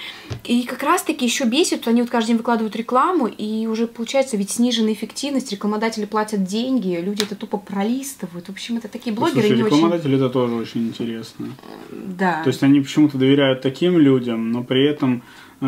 [0.43, 4.51] И как раз-таки еще бесит, они вот каждый день выкладывают рекламу, и уже получается ведь
[4.51, 8.47] сниженная эффективность, рекламодатели платят деньги, люди это тупо пролистывают.
[8.47, 10.25] В общем, это такие блогеры Слушай, рекламодатели очень...
[10.25, 11.47] это тоже очень интересно.
[11.91, 12.41] Да.
[12.43, 15.23] То есть они почему-то доверяют таким людям, но при этом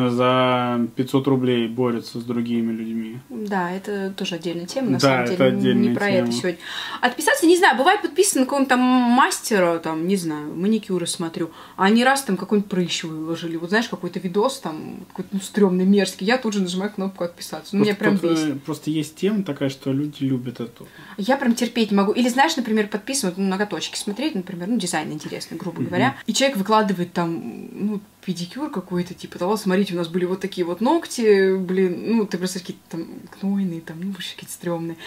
[0.09, 3.17] за 500 рублей борются с другими людьми.
[3.29, 6.27] Да, это тоже отдельная тема, на Да, самом это деле, отдельная не про тема.
[6.27, 6.57] это сегодня.
[7.01, 12.03] Отписаться, не знаю, бывает подписан какого-нибудь там мастера, там, не знаю, маникюры смотрю, а они
[12.03, 16.37] раз там какой-нибудь прыщ выложили, вот знаешь, какой-то видос там, какой-то ну, стрёмный, мерзкий, я
[16.37, 18.63] тут же нажимаю кнопку отписаться, ну, меня прям Просто- бесит.
[18.63, 20.87] Просто есть тема такая, что люди любят эту.
[21.17, 22.11] Я прям терпеть не могу.
[22.11, 26.33] Или, знаешь, например, подписан, вот, ну, ноготочки смотреть, например, ну, дизайн интересный, грубо говоря, и
[26.33, 30.81] человек выкладывает там, ну, педикюр какой-то, типа того, смотрите, у нас были вот такие вот
[30.81, 33.07] ногти, блин, ну, ты просто какие-то там
[33.39, 34.97] гнойные, там, ну, вообще какие-то стрёмные.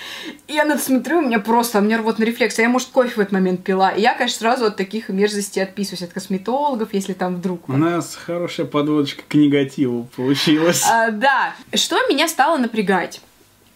[0.49, 2.89] И я на это смотрю, у меня просто, у меня рвотный рефлекс, а я, может,
[2.89, 3.91] кофе в этот момент пила.
[3.91, 7.69] И я, конечно, сразу от таких мерзостей отписываюсь, от косметологов, если там вдруг...
[7.69, 10.83] У нас хорошая подводочка к негативу получилась.
[10.91, 11.55] А, да.
[11.75, 13.21] Что меня стало напрягать?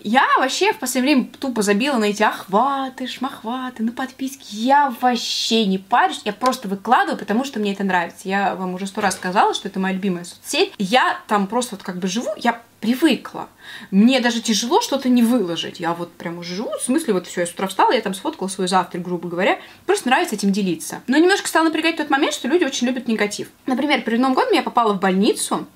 [0.04, 4.54] Я вообще в последнее время тупо забила на эти охваты, шмахваты, на подписки.
[4.54, 8.28] Я вообще не парюсь, я просто выкладываю, потому что мне это нравится.
[8.28, 10.74] Я вам уже сто раз сказала, что это моя любимая соцсеть.
[10.76, 13.48] Я там просто вот как бы живу, я привыкла.
[13.90, 15.80] Мне даже тяжело что-то не выложить.
[15.80, 18.12] Я вот прям уже живу, в смысле, вот все, я с утра встала, я там
[18.12, 19.58] сфоткала свой завтрак, грубо говоря.
[19.86, 21.00] Просто нравится этим делиться.
[21.06, 23.48] Но немножко стало напрягать тот момент, что люди очень любят негатив.
[23.64, 25.66] Например, перед Новым годом я попала в больницу,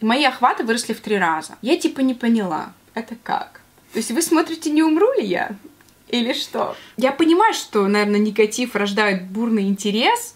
[0.00, 1.56] и мои охваты выросли в три раза.
[1.60, 3.60] Я типа не поняла, это как?
[3.92, 5.56] То есть вы смотрите, не умру ли я?
[6.08, 6.76] Или что?
[6.96, 10.34] Я понимаю, что, наверное, негатив рождает бурный интерес,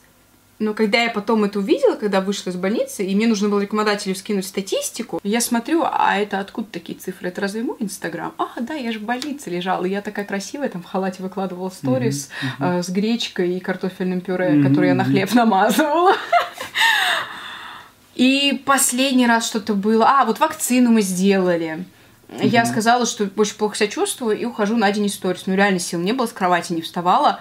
[0.59, 4.15] но когда я потом это увидела, когда вышла из больницы, и мне нужно было рекомендателю
[4.15, 7.29] скинуть статистику, я смотрю, а это откуда такие цифры?
[7.29, 8.33] Это разве мой Инстаграм?
[8.39, 11.71] А, да, я же в больнице лежала, и я такая красивая, там в халате выкладывала
[11.71, 12.29] сторис
[12.61, 16.15] э, с гречкой и картофельным пюре, Мгм, который я на хлеб намазывала.
[18.15, 20.07] И последний раз что-то было.
[20.07, 21.85] А, вот вакцину мы сделали.
[22.41, 25.45] Я сказала, что очень плохо себя чувствую, и ухожу на из сторис.
[25.47, 27.41] Ну, реально сил не было, с кровати не вставала.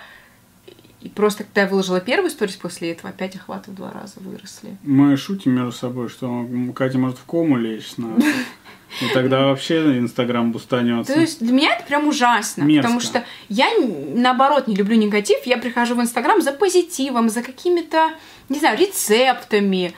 [1.02, 4.78] И просто, когда я выложила первый сторис после этого, опять охваты в два раза выросли.
[4.84, 8.24] Мы шутим между собой, что Катя может в кому лечь надо.
[9.02, 11.14] И тогда вообще Инстаграм бустанется.
[11.14, 12.82] То есть для меня это прям ужасно, Мерзко.
[12.82, 13.68] потому что я,
[14.14, 18.12] наоборот, не люблю негатив, я прихожу в Инстаграм за позитивом, за какими-то,
[18.50, 19.94] не знаю, рецептами.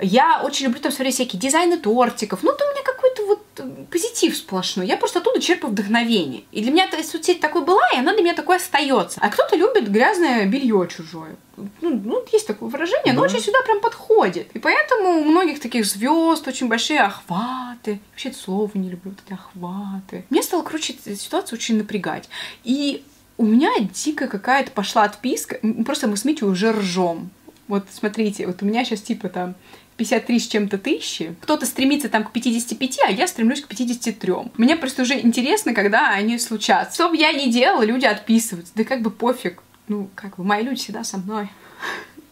[0.00, 2.42] Я очень люблю там смотреть всякие дизайны тортиков.
[2.42, 3.44] Ну, там у меня какой-то вот
[3.90, 4.86] позитив сплошной.
[4.86, 6.44] Я просто оттуда черпаю вдохновение.
[6.52, 9.20] И для меня эта соцсеть такой была, и она для меня такой остается.
[9.22, 11.36] А кто-то любит грязное белье чужое.
[11.56, 13.26] Ну, ну, есть такое выражение, оно Да.
[13.26, 14.48] очень сюда прям подходит.
[14.54, 18.00] И поэтому у многих таких звезд очень большие охваты.
[18.12, 20.24] Вообще это слово не люблю, вот эти охваты.
[20.30, 22.28] Мне стало, эта ситуация очень напрягать.
[22.64, 23.02] И
[23.38, 25.58] у меня дико какая-то пошла отписка.
[25.84, 27.30] Просто мы с Митей уже ржем.
[27.66, 29.54] Вот смотрите, вот у меня сейчас типа там
[29.98, 31.34] 53 с чем-то тысячи.
[31.42, 34.32] Кто-то стремится там к 55, а я стремлюсь к 53.
[34.56, 36.94] Мне просто уже интересно, когда они случатся.
[36.94, 38.72] Что бы я ни делала, люди отписываются.
[38.76, 39.62] Да как бы пофиг.
[39.88, 41.48] Ну, как бы мои люди всегда со мной.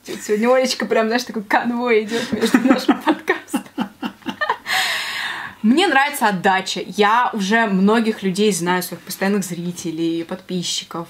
[0.04, 3.64] Сегодня Олечка прям, знаешь, такой конвой идет между нашим подкастом.
[5.62, 6.80] Мне нравится отдача.
[6.86, 11.08] Я уже многих людей знаю, своих постоянных зрителей, подписчиков.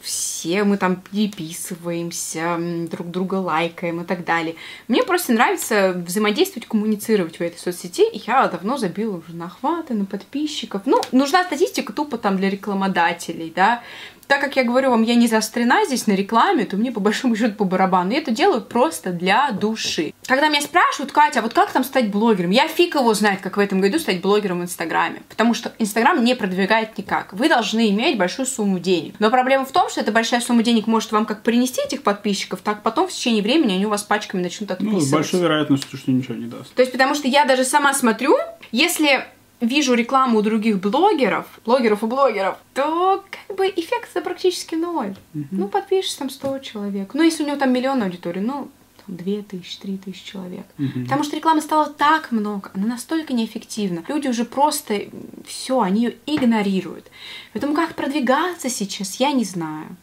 [0.00, 2.56] Все мы там переписываемся,
[2.90, 4.56] друг друга лайкаем и так далее.
[4.88, 8.08] Мне просто нравится взаимодействовать, коммуницировать в этой соцсети.
[8.10, 10.82] И я давно забила уже на охваты, на подписчиков.
[10.86, 13.82] Ну, нужна статистика тупо там для рекламодателей, да.
[14.30, 17.34] Так как я говорю вам, я не заострена здесь на рекламе, то мне по большому
[17.34, 18.12] счету по барабану.
[18.12, 20.14] Я это делаю просто для души.
[20.24, 22.52] Когда меня спрашивают, Катя, а вот как там стать блогером?
[22.52, 25.22] Я фиг его знает, как в этом году стать блогером в Инстаграме.
[25.28, 27.32] Потому что Инстаграм не продвигает никак.
[27.32, 29.16] Вы должны иметь большую сумму денег.
[29.18, 32.60] Но проблема в том, что эта большая сумма денег может вам как принести этих подписчиков,
[32.60, 35.08] так потом в течение времени они у вас пачками начнут Ну, отписываться.
[35.08, 36.72] с большой вероятностью, что ничего не даст.
[36.74, 38.36] То есть, потому что я даже сама смотрю,
[38.70, 39.24] если
[39.60, 45.14] вижу рекламу у других блогеров, блогеров и блогеров, то как бы эффект практически ноль.
[45.50, 47.14] Ну, подпишешься там 100 человек.
[47.14, 48.68] Ну, если у него там миллион аудитории, ну,
[49.06, 50.64] там 2 тысячи, 3 тысячи человек.
[50.78, 51.04] Мгм.
[51.04, 54.04] Потому что рекламы стало так много, она настолько неэффективна.
[54.08, 55.08] Люди уже просто
[55.46, 57.06] все, они ее игнорируют.
[57.52, 59.96] Поэтому как продвигаться сейчас, я не знаю.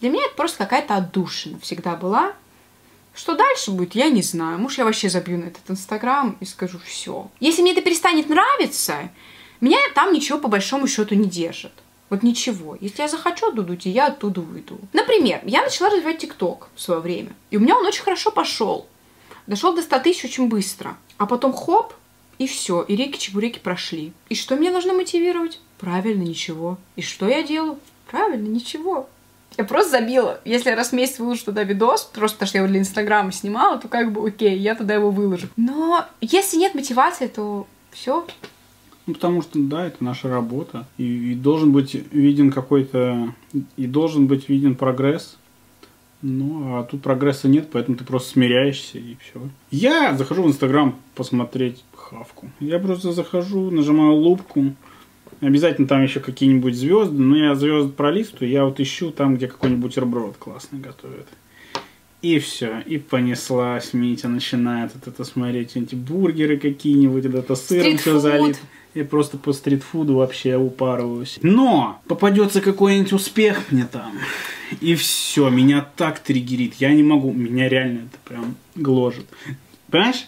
[0.00, 2.32] Для меня это просто какая-то отдушина всегда была.
[3.14, 4.58] Что дальше будет, я не знаю.
[4.58, 7.30] Может, я вообще забью на этот Инстаграм и скажу все.
[7.40, 9.10] Если мне это перестанет нравиться,
[9.60, 11.72] меня там ничего по большому счету не держит.
[12.08, 12.76] Вот ничего.
[12.80, 14.78] Если я захочу оттуда уйти, я оттуда уйду.
[14.92, 17.34] Например, я начала развивать ТикТок в свое время.
[17.50, 18.86] И у меня он очень хорошо пошел.
[19.46, 20.96] Дошел до 100 тысяч очень быстро.
[21.18, 21.94] А потом хоп,
[22.38, 22.82] и все.
[22.82, 24.12] И реки-чебуреки прошли.
[24.28, 25.60] И что мне нужно мотивировать?
[25.78, 26.78] Правильно, ничего.
[26.96, 27.78] И что я делаю?
[28.10, 29.08] Правильно, ничего.
[29.56, 30.40] Я просто забила.
[30.44, 33.32] Если я раз в месяц выложу туда видос, просто потому что я его для Инстаграма
[33.32, 35.48] снимала, то как бы окей, я туда его выложу.
[35.56, 38.26] Но если нет мотивации, то все.
[39.06, 40.86] Ну, потому что, да, это наша работа.
[40.96, 43.34] И, и должен быть виден какой-то...
[43.76, 45.36] И должен быть виден прогресс.
[46.22, 49.40] Ну, а тут прогресса нет, поэтому ты просто смиряешься и все.
[49.70, 52.50] Я захожу в Инстаграм посмотреть хавку.
[52.60, 54.74] Я просто захожу, нажимаю лупку,
[55.40, 59.82] Обязательно там еще какие-нибудь звезды, но я звезд пролистываю, я вот ищу там, где какой-нибудь
[59.82, 61.26] бутерброд классный готовят.
[62.20, 68.18] И все, и понеслась Митя, начинает вот это смотреть, эти бургеры какие-нибудь, это сыром все
[68.18, 68.60] залит.
[68.92, 71.38] Я просто по стритфуду вообще упарываюсь.
[71.42, 74.12] Но попадется какой-нибудь успех мне там.
[74.80, 76.74] И все, меня так триггерит.
[76.74, 79.26] Я не могу, меня реально это прям гложет.
[79.90, 80.26] Понимаешь?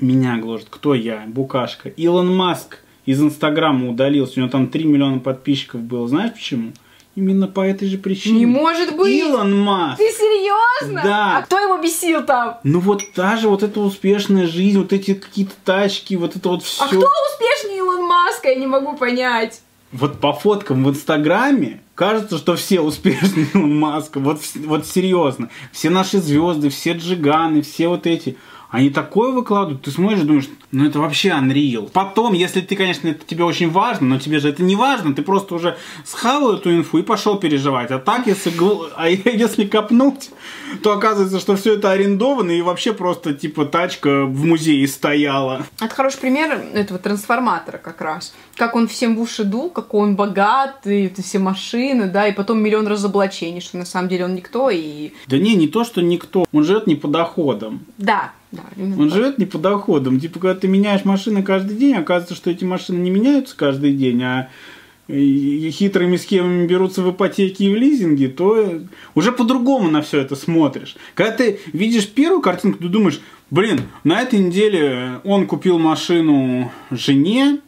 [0.00, 0.68] Меня гложет.
[0.70, 1.24] Кто я?
[1.26, 1.88] Букашка.
[1.90, 6.06] Илон Маск из Инстаграма удалился, у него там 3 миллиона подписчиков было.
[6.08, 6.72] Знаешь почему?
[7.14, 8.38] Именно по этой же причине.
[8.38, 9.12] Не может быть!
[9.12, 9.98] Илон Маск!
[9.98, 11.02] Ты серьезно?
[11.02, 11.38] Да.
[11.38, 12.58] А кто его бесил там?
[12.64, 16.62] Ну вот та же вот эта успешная жизнь, вот эти какие-то тачки, вот это вот
[16.62, 16.82] все.
[16.82, 18.48] А кто успешнее Илон Маска?
[18.48, 19.60] Я не могу понять.
[19.92, 24.18] Вот по фоткам в Инстаграме кажется, что все успешные Илон Маска.
[24.18, 25.50] Вот, вот серьезно.
[25.70, 28.38] Все наши звезды, все джиганы, все вот эти.
[28.72, 31.90] Они такое выкладывают, ты смотришь, думаешь, ну это вообще Unreal.
[31.92, 35.20] Потом, если ты, конечно, это тебе очень важно, но тебе же это не важно, ты
[35.20, 37.90] просто уже схавал эту инфу и пошел переживать.
[37.90, 38.50] А так, если,
[38.96, 40.30] а если копнуть,
[40.82, 45.66] то оказывается, что все это арендовано и вообще просто типа тачка в музее стояла.
[45.80, 48.34] Это хороший пример этого трансформатора как раз.
[48.56, 52.62] Как он всем в уши дул, какой он богатый, это все машины, да, и потом
[52.62, 55.12] миллион разоблачений, что на самом деле он никто и...
[55.26, 56.44] Да не, не то, что никто.
[56.52, 57.80] Он живет не по доходам.
[57.98, 59.16] Да, да, Он так.
[59.16, 60.20] живет не по доходам.
[60.20, 64.22] Типа, когда ты меняешь машины каждый день, оказывается, что эти машины не меняются каждый день,
[64.22, 64.50] а
[65.08, 68.80] хитрыми схемами берутся в ипотеки и в лизинге, то
[69.14, 70.96] уже по-другому на все это смотришь.
[71.14, 77.58] Когда ты видишь первую картинку, ты думаешь, блин, на этой неделе он купил машину жене,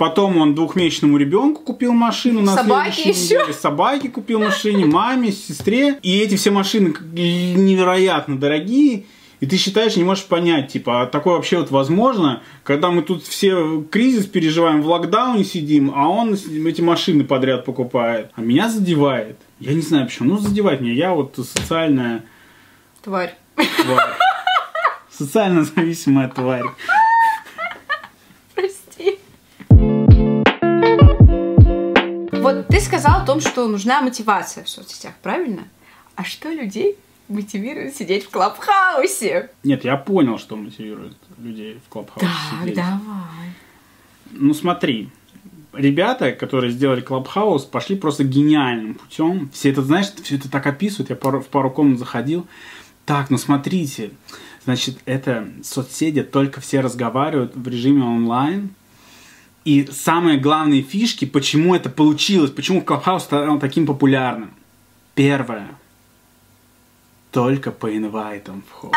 [0.00, 3.34] Потом он двухмесячному ребенку купил машину на Собаки следующей еще.
[3.34, 3.52] неделе.
[3.52, 5.98] Собаки купил машине, маме, сестре.
[6.02, 9.04] И эти все машины невероятно дорогие.
[9.40, 13.24] И ты считаешь, не можешь понять, типа, а такое вообще вот возможно, когда мы тут
[13.24, 18.30] все кризис переживаем, в локдауне сидим, а он эти машины подряд покупает.
[18.36, 19.38] А меня задевает.
[19.58, 20.92] Я не знаю почему, ну задевает меня.
[20.92, 22.22] Я вот социальная...
[23.02, 23.34] Тварь.
[23.56, 24.10] Тварь.
[25.10, 26.64] Социально зависимая тварь.
[28.54, 29.18] Прости.
[32.32, 35.64] Вот ты сказал о том, что нужна мотивация в соцсетях, правильно?
[36.14, 36.98] А что людей
[37.30, 39.50] мотивирует сидеть в Клабхаусе.
[39.62, 42.74] Нет, я понял, что мотивирует людей в Клабхаусе Так, сидеть.
[42.74, 43.54] давай.
[44.32, 45.08] Ну смотри,
[45.72, 49.50] ребята, которые сделали Клабхаус, пошли просто гениальным путем.
[49.52, 51.10] Все это, знаешь, все это так описывают.
[51.10, 52.46] Я пару, в пару комнат заходил.
[53.06, 54.10] Так, ну смотрите,
[54.64, 58.70] значит, это соцсети, только все разговаривают в режиме онлайн.
[59.64, 64.52] И самые главные фишки, почему это получилось, почему Клабхаус стал таким популярным.
[65.14, 65.68] Первое–
[67.30, 68.92] только по инвайтам вход.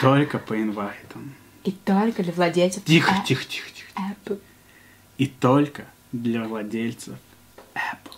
[0.00, 1.34] Только по инвайтам.
[1.64, 3.24] И только для владельцев Тихо, Apple.
[3.26, 3.90] тихо, тихо, тихо.
[3.96, 4.40] Apple.
[5.18, 7.14] И только для владельцев
[7.74, 8.14] Apple.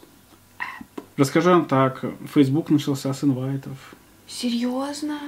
[0.58, 1.04] Apple.
[1.16, 2.04] Расскажу вам так.
[2.32, 3.78] Facebook начался с инвайтов.
[4.26, 5.18] Серьезно?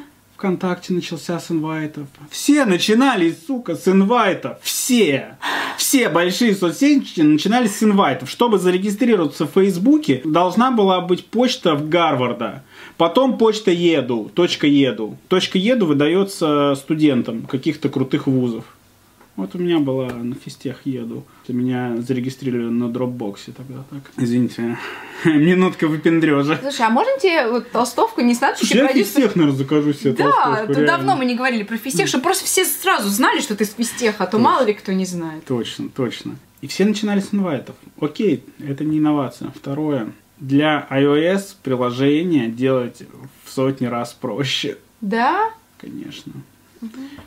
[0.40, 2.07] ВКонтакте начался с инвайтов.
[2.31, 4.57] Все начинали, сука, с инвайтов.
[4.62, 5.37] Все.
[5.76, 8.31] Все большие соцсети начинали с инвайтов.
[8.31, 12.64] Чтобы зарегистрироваться в Фейсбуке, должна была быть почта в Гарварда.
[12.96, 15.18] Потом почта еду, точка еду.
[15.29, 18.64] Точка еду выдается студентам каких-то крутых вузов.
[19.37, 21.25] Вот у меня была на физтех еду.
[21.49, 24.11] Меня зарегистрировали на дропбоксе тогда так.
[24.16, 24.77] Извините,
[25.25, 26.59] минутка выпендрежа.
[26.61, 29.05] Слушай, а можно тебе вот толстовку не знать, что я продюсер...
[29.05, 32.45] физтех, наверное, закажу себе Да, толстовку, то давно мы не говорили про физтех, чтобы просто
[32.45, 35.45] все сразу знали, что ты с физтеха, а то мало ли кто не знает.
[35.45, 36.37] Точно, точно.
[36.61, 37.77] И все начинали с инвайтов.
[38.01, 39.51] Окей, это не инновация.
[39.55, 40.12] Второе.
[40.38, 43.03] Для iOS приложение делать
[43.45, 44.77] в сотни раз проще.
[45.01, 45.51] Да?
[45.79, 46.33] Конечно.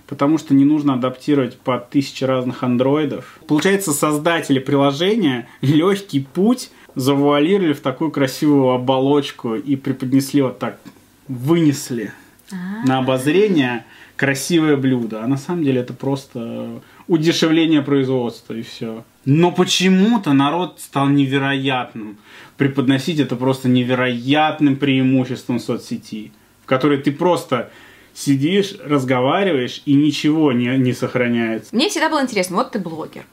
[0.07, 3.39] Потому что не нужно адаптировать под тысячи разных андроидов.
[3.47, 10.79] Получается, создатели приложения легкий путь завуалировали в такую красивую оболочку и преподнесли вот так,
[11.27, 12.11] вынесли
[12.51, 12.85] А.
[12.85, 13.85] на обозрение
[14.15, 15.23] красивое блюдо.
[15.23, 19.03] А на самом деле это просто удешевление производства и все.
[19.25, 22.17] Но почему-то народ стал невероятным.
[22.57, 26.31] Преподносить это просто невероятным преимуществом соцсети,
[26.63, 27.71] в которой ты просто
[28.13, 31.75] сидишь, разговариваешь и ничего не, не сохраняется.
[31.75, 33.25] Мне всегда было интересно, вот ты блогер.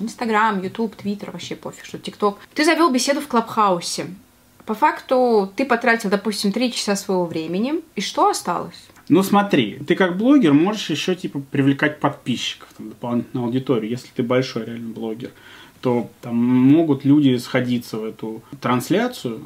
[0.00, 2.38] Инстаграм, Ютуб, Твиттер, вообще пофиг, что ТикТок.
[2.54, 4.06] Ты завел беседу в Клабхаусе.
[4.66, 8.88] По факту ты потратил, допустим, три часа своего времени, и что осталось?
[9.08, 14.22] Ну смотри, ты как блогер можешь еще типа привлекать подписчиков, там, дополнительную аудиторию, если ты
[14.22, 15.32] большой реально блогер
[15.80, 19.40] то там могут люди сходиться в эту трансляцию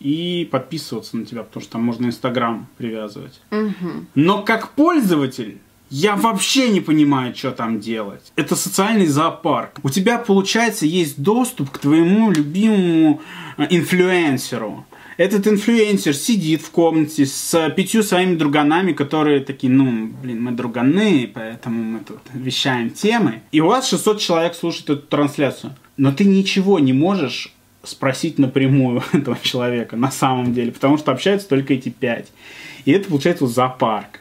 [0.00, 3.40] и подписываться на тебя, потому что там можно Инстаграм привязывать.
[3.50, 4.06] Мгм.
[4.14, 5.58] Но как пользователь
[5.90, 8.32] я вообще не понимаю, что там делать.
[8.36, 9.78] Это социальный зоопарк.
[9.82, 13.20] У тебя, получается, есть доступ к твоему любимому
[13.58, 14.84] э, инфлюенсеру.
[15.16, 21.30] Этот инфлюенсер сидит в комнате с пятью своими друганами, которые такие, ну, блин, мы друганы,
[21.32, 23.42] поэтому мы тут вещаем темы.
[23.52, 25.74] И у вас 600 человек слушает эту трансляцию.
[25.96, 27.52] Но ты ничего не можешь
[27.84, 32.32] спросить напрямую этого человека на самом деле, потому что общаются только эти пять.
[32.84, 34.20] И это получается зоопарк.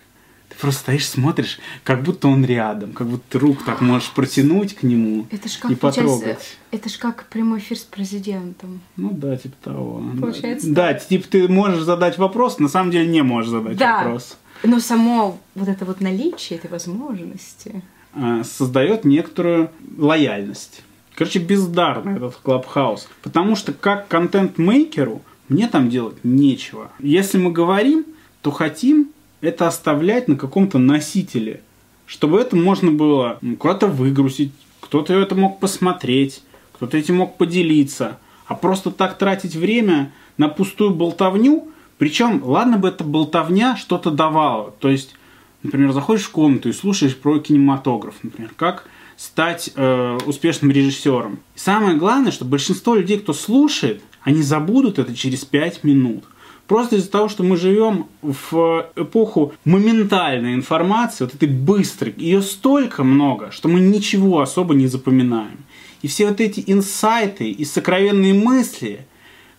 [0.63, 4.83] Просто стоишь, смотришь, как будто он рядом, как будто ты руку так можешь протянуть к
[4.83, 6.57] нему Это ж как, и потрогать.
[6.71, 8.79] это ж как прямой эфир с президентом.
[8.95, 10.01] Ну да, типа того.
[10.21, 14.03] Получается Да, типа ты можешь задать вопрос, на самом деле не можешь задать Да.
[14.05, 14.37] вопрос.
[14.63, 17.81] Но само вот это вот наличие этой возможности.
[18.13, 20.81] А, Создает некоторую лояльность.
[21.15, 23.09] Короче, бездарно этот клабхаус.
[23.21, 26.89] Потому что как контент-мейкеру мне там делать нечего.
[26.99, 28.05] Если мы говорим,
[28.41, 29.09] то хотим
[29.43, 31.61] это оставлять на каком-то носителе.
[32.05, 38.19] Чтобы это можно было куда-то выгрузить, кто-то это мог посмотреть, кто-то этим мог поделиться.
[38.45, 41.67] А просто так тратить время на пустую болтовню,
[41.97, 44.71] причем, ладно бы эта болтовня что-то давала.
[44.79, 45.15] То есть,
[45.61, 48.87] например, заходишь в комнату и слушаешь про кинематограф, например, как
[49.17, 51.39] стать э, успешным режиссером.
[51.55, 56.23] И самое главное, что большинство людей, кто слушает, они забудут это через 5 минут.
[56.67, 63.03] Просто из-за того, что мы живем в эпоху моментальной информации, вот этой быстрой, ее столько
[63.03, 65.57] много, что мы ничего особо не запоминаем.
[66.01, 69.05] И все вот эти инсайты и сокровенные мысли,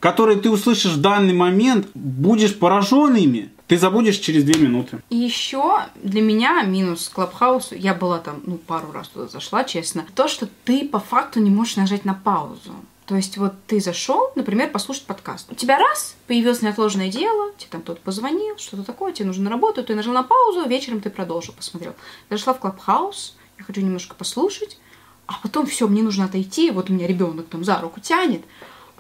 [0.01, 4.99] которые ты услышишь в данный момент, будешь поражен ими, ты забудешь через две минуты.
[5.09, 10.05] И еще для меня минус Клабхауса, я была там, ну, пару раз туда зашла, честно,
[10.15, 12.75] то, что ты по факту не можешь нажать на паузу.
[13.07, 15.53] То есть вот ты зашел, например, послушать подкаст.
[15.53, 19.51] У тебя раз, появилось неотложное дело, тебе там кто-то позвонил, что-то такое, тебе нужно на
[19.51, 21.95] работу, ты нажал на паузу, вечером ты продолжил, посмотрел.
[22.31, 24.79] Зашла в Клабхаус, я хочу немножко послушать,
[25.27, 28.43] а потом все, мне нужно отойти, вот у меня ребенок там за руку тянет,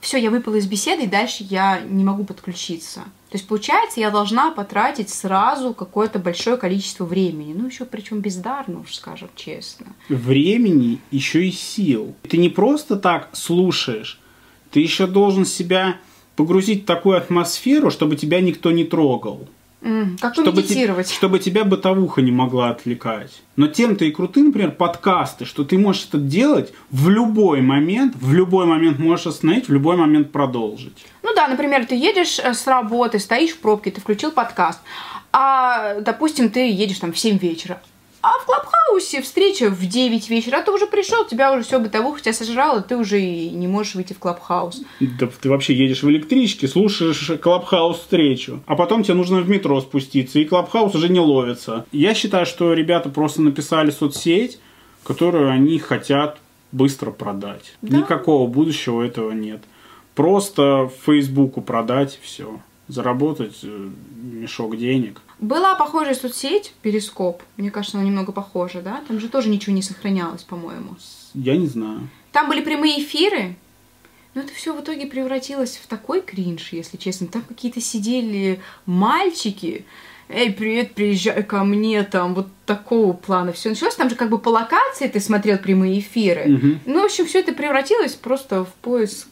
[0.01, 3.05] все, я выпала из беседы, и дальше я не могу подключиться.
[3.35, 7.53] То есть, получается, я должна потратить сразу какое-то большое количество времени.
[7.53, 9.87] Ну, еще причем бездарно, уж скажем честно.
[10.09, 12.15] времени, еще и сил.
[12.29, 14.21] Ты не просто так слушаешь,
[14.71, 15.97] ты еще должен себя
[16.37, 19.49] погрузить в такую атмосферу, чтобы тебя никто не трогал.
[20.19, 21.11] Как Чтобы, те- помедитировать?
[21.11, 23.43] чтобы тебя бытовуха не могла отвлекать.
[23.57, 28.33] Но тем-то и круты, например, подкасты, что ты можешь это делать в любой момент, в
[28.33, 31.05] любой момент можешь остановить, в любой момент продолжить.
[31.23, 34.81] Ну да, например, ты едешь э, с работы, стоишь в пробке, ты включил подкаст,
[35.33, 37.83] а, допустим, ты едешь там в 7 вечера,
[38.25, 42.23] а в Клабхаусе встреча в 9 вечера, а ты уже пришел, тебя уже все бытовуха
[42.23, 44.81] тебя сожрало, ты уже и не можешь выйти в Клабхаус.
[45.01, 49.79] Да ты вообще едешь в электричке, слушаешь Клабхаус встречу, а потом тебе нужно в метро
[49.83, 51.85] спуститься, и Клабхаус уже не ловится.
[51.93, 54.59] Я считаю, что ребята просто написали соцсеть,
[55.03, 56.39] которую они хотят
[56.73, 57.75] быстро продать.
[57.83, 57.99] Да.
[57.99, 59.61] Никакого будущего этого нет.
[60.15, 62.59] Просто Фейсбуку продать все.
[62.89, 63.91] Заработать э,
[64.23, 65.21] мешок денег.
[65.41, 69.03] Была похожая соцсеть, Перископ, мне кажется, она немного похожа, да?
[69.09, 70.97] Там же тоже ничего не сохранялось, по-моему.
[71.35, 72.09] Я не знаю.
[72.33, 73.57] Там были прямые эфиры,
[74.35, 77.29] но это все в итоге превратилось в такой кринж, если честно.
[77.29, 79.85] Там какие-то сидели мальчики.
[80.29, 83.95] Эй, привет, приезжай ко мне, там вот такого плана все началось.
[83.95, 86.47] Там же как бы по локации ты смотрел прямые эфиры.
[86.47, 86.81] Мгм.
[86.87, 89.29] Ну, в общем, все это превратилось просто в поиск.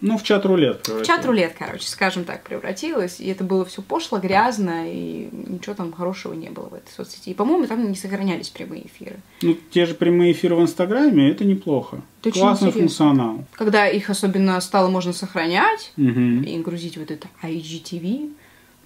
[0.00, 0.80] Ну, в чат-рулет.
[0.82, 1.04] В короче.
[1.04, 3.20] чат рулет, короче, скажем так, превратилось.
[3.20, 7.28] И это было все пошло, грязно, и ничего там хорошего не было в этой соцсети.
[7.30, 9.16] И, по-моему, там не сохранялись прямые эфиры.
[9.42, 12.00] Ну, те же прямые эфиры в Инстаграме, это неплохо.
[12.22, 12.80] Это Классный интересно.
[12.88, 13.44] функционал.
[13.52, 16.42] Когда их особенно стало можно сохранять, Мгм.
[16.44, 18.32] и грузить вот это IGTV,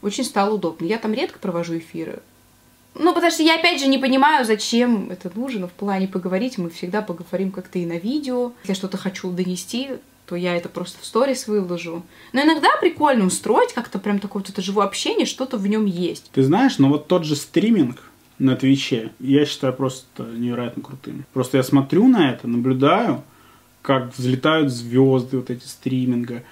[0.02, 0.84] очень стало удобно.
[0.86, 2.20] Я там редко провожу эфиры.
[2.96, 6.58] Ну, потому что я, опять же, не понимаю, зачем это нужно в плане поговорить.
[6.58, 8.52] Мы всегда поговорим как-то и на видео.
[8.62, 9.90] Если я что-то хочу донести,
[10.26, 12.02] то я это просто в сторис выложу.
[12.32, 16.30] Но иногда прикольно устроить как-то прям такое вот это живое общение, что-то в нем есть.
[16.32, 17.98] Ты знаешь, но вот тот же стриминг
[18.38, 21.24] на Твиче, я считаю просто невероятно крутым.
[21.32, 23.22] Просто я смотрю на это, наблюдаю,
[23.82, 26.42] как взлетают звезды вот эти стриминга,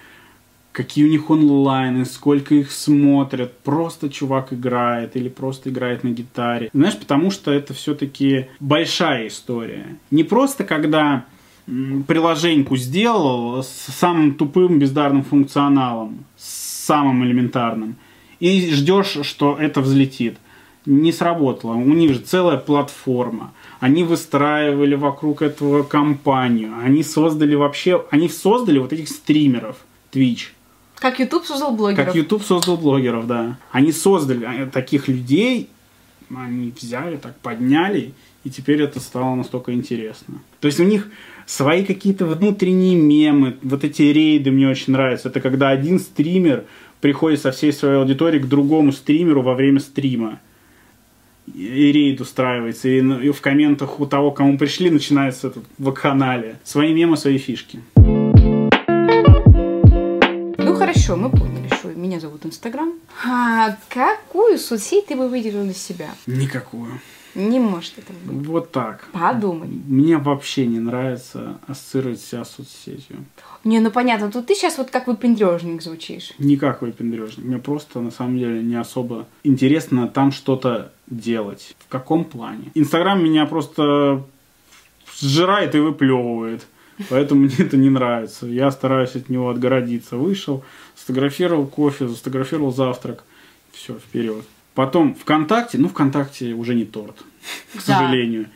[0.72, 6.70] какие у них онлайны, сколько их смотрят, просто чувак играет или просто играет на гитаре.
[6.72, 9.98] Знаешь, потому что это все-таки большая история.
[10.10, 11.24] Не просто когда
[11.66, 17.96] приложеньку сделал с самым тупым бездарным функционалом, с самым элементарным,
[18.40, 20.36] и ждешь, что это взлетит.
[20.84, 21.74] Не сработало.
[21.74, 23.52] У них же целая платформа.
[23.78, 26.72] Они выстраивали вокруг этого компанию.
[26.82, 28.04] Они создали вообще...
[28.10, 29.76] Они создали вот этих стримеров
[30.12, 30.48] Twitch.
[30.96, 32.04] Как YouTube создал блогеров.
[32.04, 33.58] Как YouTube создал блогеров, да.
[33.70, 35.68] Они создали таких людей,
[36.34, 38.12] они взяли, так подняли,
[38.44, 40.40] и теперь это стало настолько интересно.
[40.60, 41.08] То есть у них
[41.46, 45.28] свои какие-то внутренние мемы, вот эти рейды мне очень нравятся.
[45.28, 46.64] Это когда один стример
[47.00, 50.40] приходит со всей своей аудиторией к другому стримеру во время стрима.
[51.52, 56.60] И рейд устраивается, и в комментах у того, кому пришли, начинается этот в канале.
[56.62, 57.80] Свои мемы, свои фишки.
[60.64, 62.92] Ну хорошо, мы поняли, что меня зовут Инстаграм.
[63.26, 66.10] А какую соцсеть ты бы выделил для себя?
[66.26, 67.00] Никакую.
[67.34, 68.46] Не может это быть.
[68.46, 69.08] Вот так.
[69.12, 69.68] Подумай.
[69.68, 73.24] Мне вообще не нравится ассоциировать себя с соцсетью.
[73.64, 76.32] Не, ну понятно, тут ты сейчас вот как выпендрежник звучишь.
[76.38, 77.44] Не как выпендрежник.
[77.44, 81.74] Мне просто на самом деле не особо интересно там что-то делать.
[81.78, 82.70] В каком плане?
[82.74, 84.24] Инстаграм меня просто
[85.18, 86.66] сжирает и выплевывает.
[87.08, 88.46] Поэтому мне это не нравится.
[88.46, 90.16] Я стараюсь от него отгородиться.
[90.16, 90.64] Вышел,
[90.96, 93.24] сфотографировал кофе, сфотографировал завтрак.
[93.72, 94.44] Все, вперед.
[94.74, 97.22] Потом ВКонтакте, ну, ВКонтакте уже не торт,
[97.76, 98.46] к сожалению.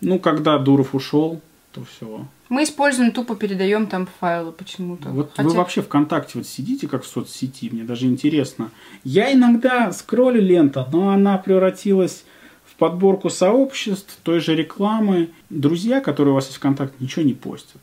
[0.00, 1.40] Ну, когда Дуров ушел,
[1.72, 2.26] то все.
[2.48, 5.08] Мы используем, тупо передаем там файлы почему-то.
[5.08, 5.48] Вот Хотя...
[5.48, 8.70] вы вообще ВКонтакте вот сидите как в соцсети, мне даже интересно.
[9.02, 12.24] Я иногда скроллю ленту, но она превратилась
[12.64, 15.30] в подборку сообществ, той же рекламы.
[15.50, 17.80] Друзья, которые у вас есть ВКонтакте, ничего не постят.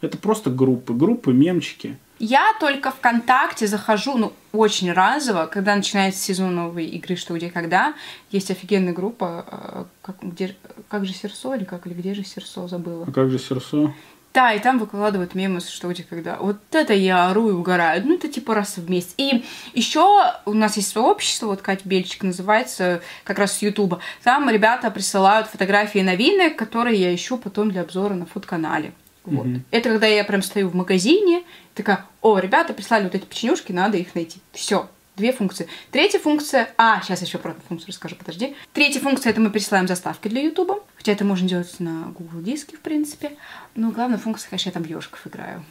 [0.00, 1.96] Это просто группы, группы, мемчики.
[2.18, 7.94] Я только ВКонтакте захожу, ну, очень разово, когда начинается сезон новой игры «Что, где, когда».
[8.30, 10.56] Есть офигенная группа, э, как, где,
[10.88, 13.04] как же Серсо или как, или где же Серсо, забыла.
[13.06, 13.92] А как же Серсо?
[14.32, 16.36] Да, и там выкладывают мемы, что где когда.
[16.36, 18.02] Вот это я ору и угораю.
[18.06, 19.14] Ну, это типа раз в месяц.
[19.16, 24.00] И еще у нас есть сообщество, вот Катя Бельчик называется, как раз с Ютуба.
[24.22, 28.92] Там ребята присылают фотографии новинок, которые я ищу потом для обзора на фуд-канале.
[29.26, 29.46] Вот.
[29.46, 29.60] Угу.
[29.70, 31.42] Это когда я прям стою в магазине,
[31.74, 34.40] такая, о, ребята прислали вот эти печенюшки, надо их найти.
[34.52, 35.68] Все, две функции.
[35.90, 36.70] Третья функция...
[36.76, 38.54] А, сейчас еще про функцию расскажу, подожди.
[38.72, 40.80] Третья функция— это мы присылаем заставки для Ютуба.
[40.96, 43.32] Хотя это можно делать на Google Диске, в принципе.
[43.74, 45.64] Но главная функция, конечно, я там ежиков играю.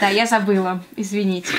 [0.00, 1.52] Да, я забыла, извините.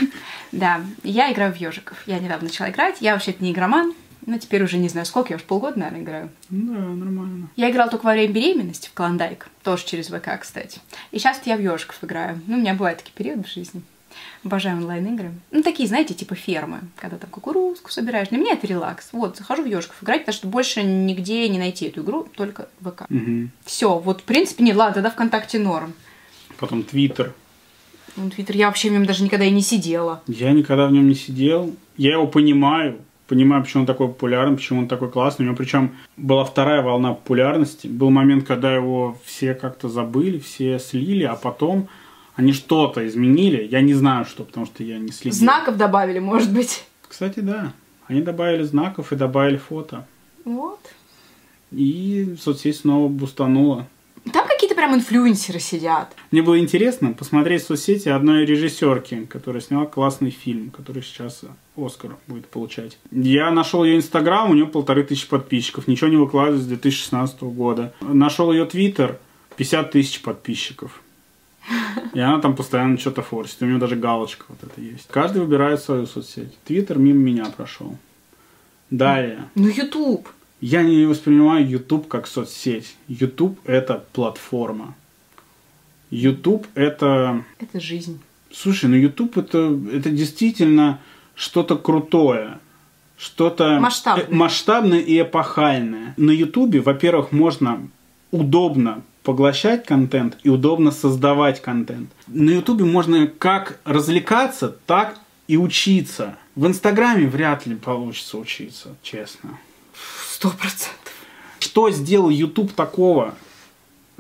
[0.52, 1.98] Да, я играю в ежиков.
[2.06, 2.98] Я недавно начала играть.
[3.00, 3.94] Я вообще-то не игроман,
[4.26, 6.30] ну, теперь уже не знаю, сколько, я уж полгода, наверное, играю.
[6.50, 7.50] Да, нормально.
[7.56, 10.80] Я играла только во время беременности в Клондайк, тоже через ВК, кстати.
[11.12, 12.42] И сейчас я в ежиков играю.
[12.48, 13.82] Ну, у меня бывают такие периоды в жизни.
[14.44, 15.32] Обожаю онлайн-игры.
[15.52, 18.30] Ну, такие, знаете, типа фермы, когда там кукурузку собираешь.
[18.30, 19.10] Для меня это релакс.
[19.12, 22.92] Вот, захожу в ежиков играть, потому что больше нигде не найти эту игру, только в
[22.92, 23.06] ВК.
[23.10, 23.50] Угу.
[23.66, 25.94] Все, вот, в принципе, не, ладно, тогда ВКонтакте норм.
[26.58, 27.34] Потом Твиттер.
[28.16, 30.22] Ну, Твиттер, я вообще в нем даже никогда и не сидела.
[30.28, 31.76] Я никогда в нем не сидел.
[31.98, 33.02] Я его понимаю,
[33.34, 35.44] понимаю, почему он такой популярный, почему он такой классный.
[35.44, 37.88] У него причем была вторая волна популярности.
[37.88, 41.88] Был момент, когда его все как-то забыли, все слили, а потом
[42.36, 43.68] они что-то изменили.
[43.70, 45.38] Я не знаю, что, потому что я не следил.
[45.38, 46.86] Знаков добавили, может быть.
[47.08, 47.74] Кстати, да.
[48.08, 50.06] Они добавили знаков и добавили фото.
[50.46, 50.80] Вот.
[51.72, 53.88] И соцсеть снова бустанула.
[54.84, 56.14] Прям инфлюенсеры сидят.
[56.32, 61.46] Мне было интересно посмотреть в соцсети одной режиссерки, которая сняла классный фильм, который сейчас
[61.78, 62.98] Оскар будет получать.
[63.10, 67.94] Я нашел ее инстаграм, у нее полторы тысячи подписчиков, ничего не выкладывает с 2016 года.
[68.02, 69.20] Нашел ее твиттер,
[69.56, 71.02] 50 тысяч подписчиков.
[72.14, 73.62] И она там постоянно что-то форсит.
[73.62, 75.08] У нее даже галочка вот это есть.
[75.08, 76.60] Каждый выбирает свою соцсеть.
[76.66, 77.98] Твиттер мимо меня прошел.
[78.90, 79.46] Далее.
[79.56, 80.28] Ну, Ютуб.
[80.66, 82.96] Я не воспринимаю YouTube как соцсеть.
[83.10, 84.96] YouTube это платформа.
[86.10, 87.44] YouTube это...
[87.60, 88.22] Это жизнь.
[88.50, 91.02] Слушай, ну YouTube это, это действительно
[91.36, 92.60] что-то крутое.
[93.18, 94.26] Что-то масштабное.
[94.26, 96.14] Э, масштабное и эпохальное.
[96.16, 97.86] На YouTube, во-первых, можно
[98.32, 102.10] удобно поглощать контент и удобно создавать контент.
[102.28, 106.38] На Ютубе можно как развлекаться, так и учиться.
[106.56, 109.60] В Инстаграме вряд ли получится учиться, честно.
[110.44, 111.14] Сто процентов.
[111.60, 113.34] Что сделал YouTube такого,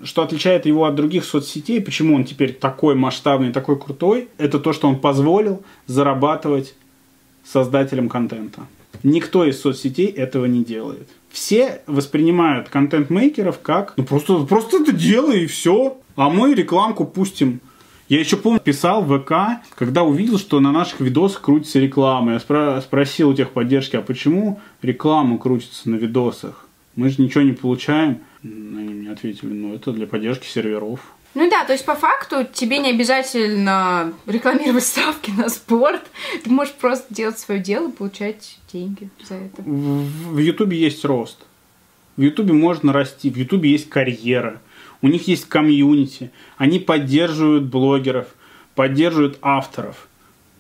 [0.02, 4.72] что отличает его от других соцсетей, почему он теперь такой масштабный, такой крутой, это то,
[4.72, 6.76] что он позволил зарабатывать
[7.44, 8.62] создателям контента.
[9.04, 11.10] Никто из соцсетей этого не делает.
[11.30, 15.98] Все воспринимают контент-мейкеров как ну просто, просто это делай и все.
[16.16, 17.60] А мы рекламку пустим.
[18.08, 22.34] Я еще помню, писал в ВК, когда увидел, что на наших видосах крутится реклама.
[22.34, 26.68] Я спро- спросил у техподдержки, а почему реклама крутится на видосах?
[26.96, 28.20] Мы же ничего не получаем.
[28.44, 31.00] Они мне ответили, ну это для поддержки серверов.
[31.36, 36.04] Ну да, то есть по факту тебе не обязательно рекламировать ставки на спорт.
[36.44, 39.64] Ты можешь просто делать свое дело и получать деньги за это.
[39.64, 41.40] В Ютубе есть рост.
[42.18, 43.32] В Ютубе можно расти.
[43.32, 44.62] В Ютубе есть карьера.
[45.02, 46.32] У них есть комьюнити.
[46.58, 48.28] Они поддерживают блогеров,
[48.76, 50.08] поддерживают авторов.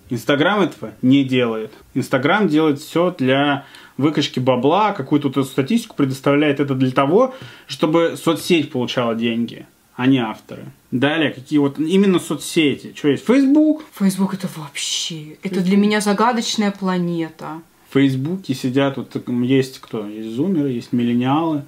[0.09, 1.71] Инстаграм этого не делает.
[1.93, 3.65] Инстаграм делает все для
[3.97, 7.33] выкачки бабла, какую-то статистику предоставляет это для того,
[7.67, 9.65] чтобы соцсеть получала деньги
[9.95, 10.65] а не авторы.
[10.91, 12.93] Далее, какие вот именно соцсети.
[12.95, 13.25] Что есть?
[13.25, 13.83] Facebook.
[13.93, 17.61] Facebook это вообще, это для меня загадочная планета.
[17.89, 20.07] В Фейсбуке сидят, вот есть кто?
[20.07, 21.63] Есть зумеры, есть миллениалы,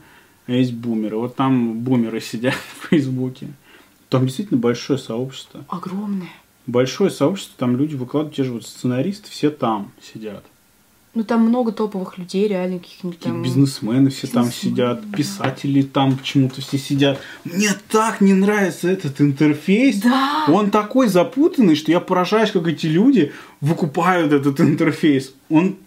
[0.47, 1.17] а есть бумеры.
[1.17, 3.49] Вот там бумеры сидят в Фейсбуке.
[4.09, 5.65] Там действительно большое сообщество.
[5.69, 6.29] Огромное.
[6.65, 10.43] Большое сообщество, там люди выкладывают, те же вот сценаристы, все там сидят.
[11.15, 13.41] Ну, там много топовых людей, реально каких-нибудь там...
[13.41, 17.21] Бизнесмены все там сидят, писатели там почему-то все сидят.
[17.45, 20.01] Мне так не нравится этот интерфейс.
[20.01, 20.43] Да.
[20.49, 25.33] Он такой запутанный, что я поражаюсь, как эти люди выкупают этот интерфейс.
[25.49, 25.77] Он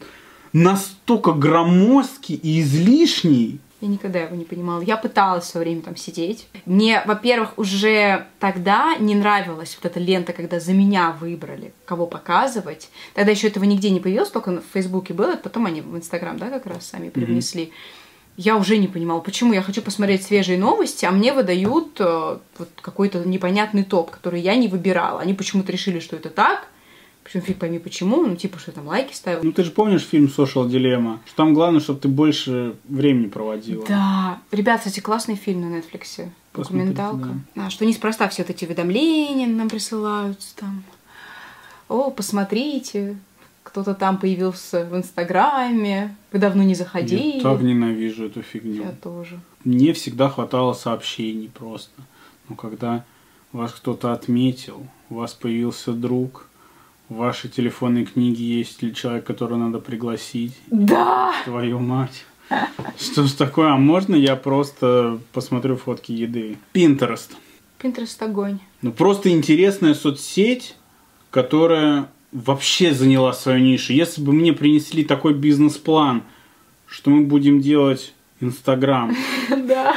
[0.55, 3.61] настолько громоздкий и излишний.
[3.81, 4.81] Я никогда его не понимала.
[4.81, 6.49] Я пыталась все время там сидеть.
[6.67, 12.91] Мне, во-первых, уже тогда не нравилась вот эта лента, когда за меня выбрали, кого показывать.
[13.15, 16.51] Тогда еще этого нигде не появилось, только в Фейсбуке было, потом они в Инстаграм, да,
[16.51, 17.65] как раз сами привнесли.
[17.65, 17.73] Mm-hmm.
[18.39, 22.69] Я уже не понимала, почему я хочу посмотреть свежие новости, а мне выдают э, вот
[22.81, 25.21] какой-то непонятный топ, который я не выбирала.
[25.21, 26.69] Они почему-то решили, что это так,
[27.29, 29.41] причем фиг пойми почему, ну типа, что там лайки ставил.
[29.43, 31.19] Ну ты же помнишь фильм Social Dilemma?
[31.27, 33.85] Что там главное, чтобы ты больше времени проводила.
[33.87, 34.41] Да.
[34.51, 36.27] Ребят, кстати, классный фильм на Netflix.
[36.55, 37.29] Документалка.
[37.55, 37.67] Да.
[37.67, 40.83] А, что неспроста все вот эти уведомления нам присылаются там.
[41.91, 43.19] О, посмотрите,
[43.63, 47.37] кто-то там появился в Инстаграме, вы давно не заходили.
[47.37, 48.85] Я так ненавижу эту фигню.
[48.85, 49.39] Я тоже.
[49.65, 52.01] Мне всегда хватало сообщений просто.
[52.49, 53.05] Но когда
[53.53, 56.48] вас кто-то отметил, у вас появился друг,
[57.09, 60.55] в вашей телефонной книге есть ли человек, которого надо пригласить?
[60.71, 61.33] Да!
[61.45, 62.25] Твою мать.
[62.99, 63.73] Что ж такое?
[63.73, 66.59] А можно я просто посмотрю фотки еды?
[66.73, 67.37] Пинтерест.
[67.79, 68.59] Пинтерест огонь.
[68.83, 70.77] Ну, просто интересная соцсеть,
[71.31, 73.93] которая вообще заняла свою нишу.
[73.93, 76.23] Если бы мне принесли такой бизнес-план,
[76.87, 79.15] что мы будем делать Инстаграм.
[79.67, 79.97] Да.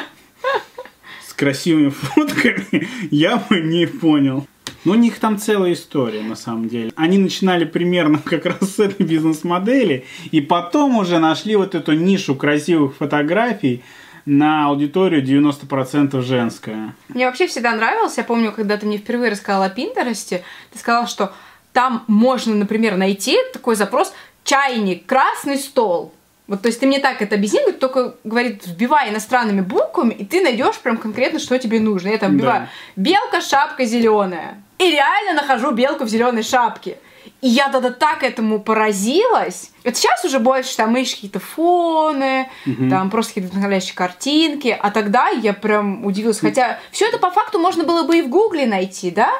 [1.26, 4.48] С красивыми фотками, я бы не понял.
[4.84, 6.92] Но у них там целая история, на самом деле.
[6.96, 12.36] Они начинали примерно как раз с этой бизнес-модели, и потом уже нашли вот эту нишу
[12.36, 13.84] красивых фотографий,
[14.26, 16.94] на аудиторию 90% женская.
[17.10, 21.08] Мне вообще всегда нравилось, я помню, когда ты мне впервые рассказала о Пинтересте, ты сказала,
[21.08, 21.34] что
[21.74, 24.14] там можно, например, найти такой запрос
[24.44, 26.14] «чайник, красный стол».
[26.48, 30.42] Вот, то есть ты мне так это объяснил, только говорит, вбивай иностранными буквами, и ты
[30.42, 32.10] найдешь прям конкретно, что тебе нужно.
[32.10, 33.02] Я там вбиваю да.
[33.02, 34.62] белка, шапка зеленая.
[34.82, 36.98] И реально нахожу белку в зеленой шапке.
[37.42, 39.72] И я тогда так этому поразилась.
[39.84, 42.90] Это сейчас уже больше там ищешь какие-то фоны, угу.
[42.90, 44.76] там просто какие-то вдохновляющие картинки.
[44.80, 46.40] А тогда я прям удивилась.
[46.40, 49.32] Хотя все это по факту можно было бы и в Гугле найти, да?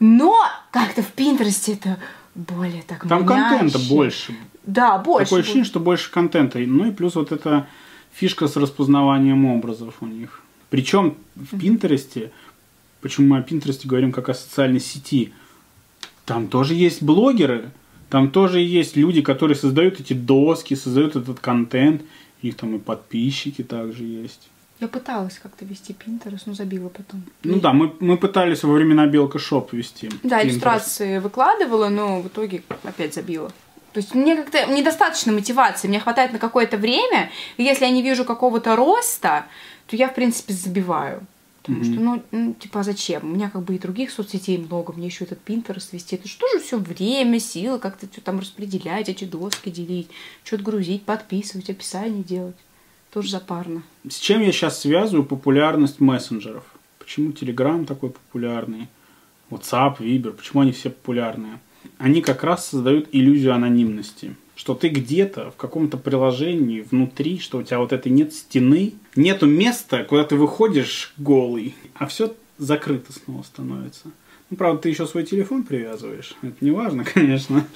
[0.00, 0.34] Но
[0.70, 1.98] как-то в Пинтересте это
[2.34, 3.48] более так Там маняще.
[3.48, 4.34] контента больше.
[4.64, 5.26] Да, больше.
[5.26, 6.58] Такое ощущение, что больше контента.
[6.58, 7.66] Ну и плюс вот эта
[8.12, 10.42] фишка с распознаванием образов у них.
[10.70, 12.32] Причем в Пинтересте,
[13.04, 15.34] почему мы о Пинтересте говорим как о социальной сети,
[16.24, 17.70] там тоже есть блогеры,
[18.08, 22.00] там тоже есть люди, которые создают эти доски, создают этот контент,
[22.42, 24.48] у них там и подписчики также есть.
[24.80, 27.22] Я пыталась как-то вести Пинтерест, но забила потом.
[27.42, 30.08] Ну да, мы, мы пытались во времена Белка Шоп вести.
[30.22, 30.46] Да, Pinterest.
[30.46, 33.50] иллюстрации выкладывала, но в итоге опять забила.
[33.92, 38.02] То есть мне как-то недостаточно мотивации, мне хватает на какое-то время, и если я не
[38.02, 39.44] вижу какого-то роста,
[39.88, 41.26] то я, в принципе, забиваю.
[41.64, 41.92] Потому mm-hmm.
[41.92, 43.24] что, ну, ну, типа, а зачем?
[43.24, 46.14] У меня как бы и других соцсетей много, мне еще этот Pinterest вести.
[46.14, 50.08] Это что же все время, силы как-то что там распределять, эти доски делить,
[50.44, 52.56] что-то грузить, подписывать, описание делать.
[53.10, 53.82] Тоже запарно.
[54.08, 56.64] С чем я сейчас связываю популярность мессенджеров?
[56.98, 58.88] Почему Telegram такой популярный?
[59.50, 61.58] WhatsApp, Viber, почему они все популярные?
[61.98, 64.34] они как раз создают иллюзию анонимности.
[64.56, 69.46] Что ты где-то в каком-то приложении внутри, что у тебя вот этой нет стены, нету
[69.46, 74.10] места, куда ты выходишь голый, а все закрыто снова становится.
[74.50, 76.34] Ну, правда, ты еще свой телефон привязываешь.
[76.42, 77.66] Это не важно, конечно.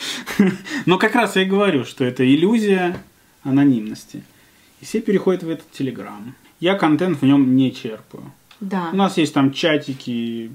[0.87, 3.03] Но как раз я и говорю, что это иллюзия
[3.43, 4.23] анонимности.
[4.81, 6.35] И все переходят в этот Телеграм.
[6.61, 8.33] Я контент в нем не черпаю.
[8.61, 8.91] Да.
[8.93, 10.51] У нас есть там чатики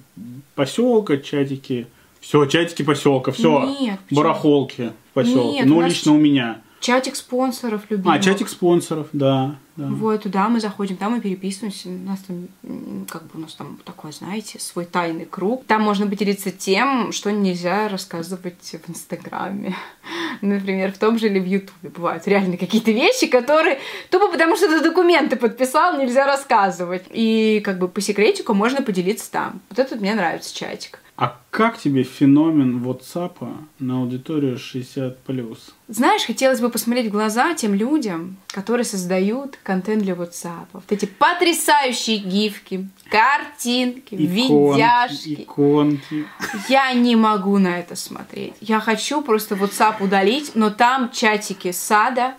[0.56, 1.88] поселка, чатики
[2.24, 3.76] все, чатики поселка, все.
[3.82, 5.58] Нет, барахолки в поселке.
[5.58, 6.62] Нет, ну, лично у меня.
[6.80, 8.16] Чатик спонсоров любимых.
[8.16, 9.58] А, чатик спонсоров, да.
[9.76, 9.88] Да.
[9.88, 11.90] Вот, туда мы заходим, там мы переписываемся.
[11.90, 15.66] У нас там, как бы у нас там такой, знаете, свой тайный круг.
[15.66, 19.76] Там можно поделиться тем, что нельзя рассказывать в Инстаграме.
[20.42, 21.90] Например, в том же или в Ютубе.
[21.90, 23.80] Бывают реально какие-то вещи, которые
[24.12, 27.06] тупо потому, что ты документы подписал, нельзя рассказывать.
[27.10, 29.60] И как бы по секретику можно поделиться там.
[29.70, 31.00] Вот этот мне нравится чатик.
[31.16, 35.58] А как тебе феномен WhatsApp на аудиторию 60+.
[35.88, 40.68] Знаешь, хотелось бы посмотреть в глаза тем людям, которые создают контент для WhatsApp.
[40.74, 45.44] Вот эти потрясающие гифки, картинки, видяшки.
[45.44, 46.26] Иконки.
[46.70, 48.54] Я не могу на это смотреть.
[48.62, 52.36] Я хочу просто WhatsApp удалить, но там чатики сада,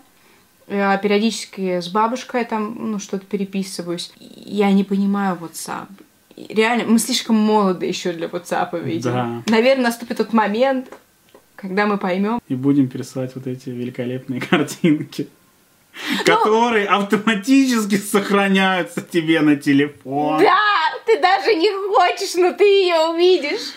[0.69, 4.13] я периодически с бабушкой там ну, что-то переписываюсь.
[4.19, 5.89] Я не понимаю WhatsApp.
[6.37, 9.43] Реально, мы слишком молоды еще для WhatsApp, видимо.
[9.47, 9.53] Да.
[9.53, 10.89] Наверное, наступит тот момент,
[11.55, 12.41] когда мы поймем.
[12.49, 15.29] И будем присылать вот эти великолепные картинки.
[16.25, 20.41] Которые автоматически сохраняются тебе на телефон.
[20.43, 20.59] Да,
[21.07, 23.75] ты даже не хочешь, но ты ее увидишь.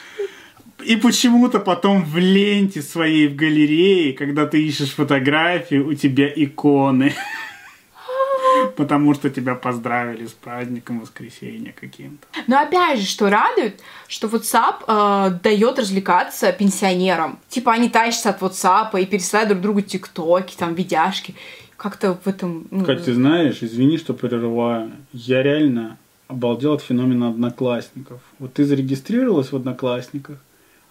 [0.83, 7.13] И почему-то потом в ленте своей в галерее, когда ты ищешь фотографии, у тебя иконы.
[8.75, 12.27] Потому что тебя поздравили с праздником воскресенья каким-то.
[12.45, 17.39] Но опять же, что радует, что WhatsApp э, дает развлекаться пенсионерам.
[17.49, 21.35] Типа они тащатся от WhatsApp и пересылают друг другу тиктоки, там, видяшки.
[21.77, 22.67] Как-то в этом...
[22.71, 24.91] Ну, Кать, ты знаешь, извини, что прерываю.
[25.13, 25.97] Я реально
[26.27, 28.19] обалдел от феномена одноклассников.
[28.39, 30.37] Вот ты зарегистрировалась в одноклассниках,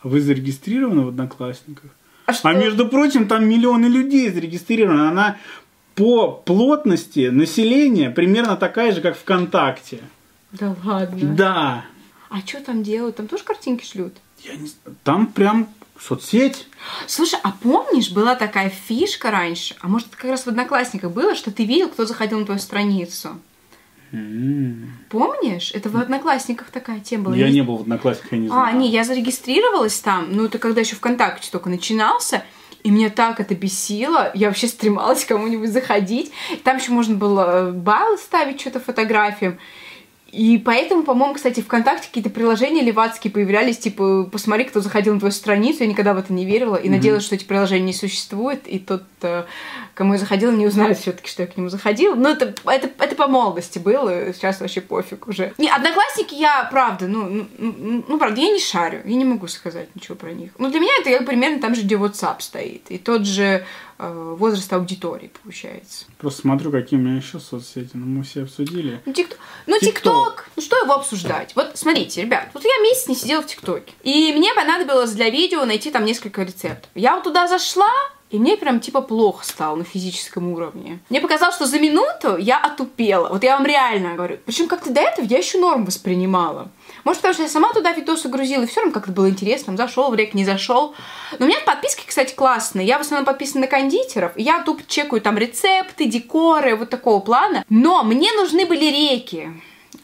[0.03, 1.91] а вы зарегистрированы в одноклассниках.
[2.27, 2.49] А что?
[2.49, 5.09] А между прочим, там миллионы людей зарегистрированы.
[5.09, 5.37] Она
[5.97, 10.01] по плотности населения примерно такая же, как ВКонтакте.
[10.53, 11.35] Да ладно.
[11.35, 11.85] Да.
[12.31, 13.17] А что там делают?
[13.17, 14.15] Там тоже картинки шлют?
[14.43, 14.71] Я не.
[15.05, 15.69] Там прям
[16.01, 16.67] соцсеть.
[17.07, 21.35] Слушай, а помнишь, была такая фишка раньше, а может, это как раз в Одноклассниках было,
[21.35, 23.39] что ты видел, кто заходил на твою страницу?
[24.13, 24.93] М.
[25.09, 25.73] Помнишь?
[25.75, 27.37] Это в Одноклассниках такая тема была.
[27.37, 28.65] Я не был в одноклассниках, я не знаю.
[28.65, 32.45] А, не, я зарегистрировалась там, ну, это когда еще ВКонтакте только начинался,
[32.83, 36.31] и меня так это бесило, я вообще стремалась к кому-нибудь заходить.
[36.63, 39.59] Там еще можно было баллы ставить, что-то фотографиям.
[40.37, 45.33] И поэтому, по-моему, кстати, ВКонтакте какие-то приложения левацкие появлялись, типа, посмотри, кто заходил на твою
[45.33, 48.79] страницу, я никогда в это не верила, и надеялась, что эти приложения не существуют, и
[48.79, 49.45] тот, э,
[49.95, 52.15] кому я заходила, не узнает все таки что я к нему заходила.
[52.15, 55.55] Но это, это, это по молодости было, сейчас вообще пофиг уже.
[55.57, 59.49] Не, Одноклассники я, правда, ну, ну, ну, ну, правда, я не шарю, я не могу
[59.49, 60.51] сказать ничего про них.
[60.59, 63.65] Ну, для меня это как примерно там же, где WhatsApp стоит, и тот же
[63.99, 66.07] возраст аудитории, получается.
[66.19, 69.01] Просто смотрю, какие у меня еще соцсети, но мы все обсудили.
[69.05, 69.39] Ну, тик...
[69.67, 69.79] ну.
[69.79, 71.55] ТикТок, ну что его обсуждать?
[71.57, 73.93] Вот смотрите, ребят, вот я месяц не сидела в ТикТоке.
[74.03, 76.91] И мне понадобилось для видео найти там несколько рецептов.
[76.95, 77.91] Я вот туда зашла,
[78.31, 80.99] и мне прям типа плохо стало на физическом уровне.
[81.11, 83.29] Мне показалось, что за минуту я отупела.
[83.29, 84.39] Вот я вам реально говорю.
[84.45, 86.69] Причем как-то до этого я еще норм воспринимала.
[87.07, 90.11] Может, потому что я сама туда видосы грузила, и все равно как-то было интересно, зашел
[90.11, 90.97] в рек, не зашел.
[91.39, 92.85] Но у меня подписки, кстати, классные.
[92.85, 94.37] Я в основном подписана на кондитеров.
[94.37, 97.65] и Я тупо чекаю там рецепты, декоры, вот такого плана.
[97.69, 99.51] Но мне нужны были реки,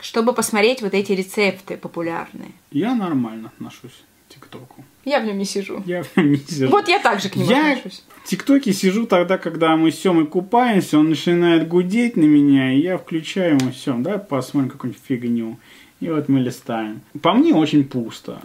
[0.00, 2.53] чтобы посмотреть вот эти рецепты популярные.
[2.70, 4.84] Я нормально отношусь к ТикТоку.
[5.05, 5.82] Я в нем не сижу.
[5.84, 6.70] Я в нем не сижу.
[6.70, 8.05] Вот я также к нему Я отношусь.
[8.22, 12.78] в ТикТоке сижу тогда, когда мы с Семой купаемся, он начинает гудеть на меня, и
[12.78, 15.59] я включаю ему Сем, давай посмотрим какую-нибудь фигню.
[16.03, 17.00] И вот мы листаем.
[17.22, 18.40] По мне очень пусто.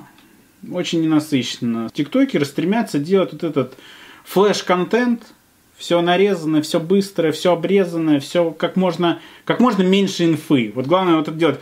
[0.71, 1.89] Очень ненасыщенно.
[1.91, 3.75] Тиктокеры стремятся делать вот этот
[4.25, 5.23] флеш-контент,
[5.75, 10.71] все нарезанное, все быстрое, все обрезанное, все как можно, как можно меньше инфы.
[10.75, 11.59] Вот главное вот это делать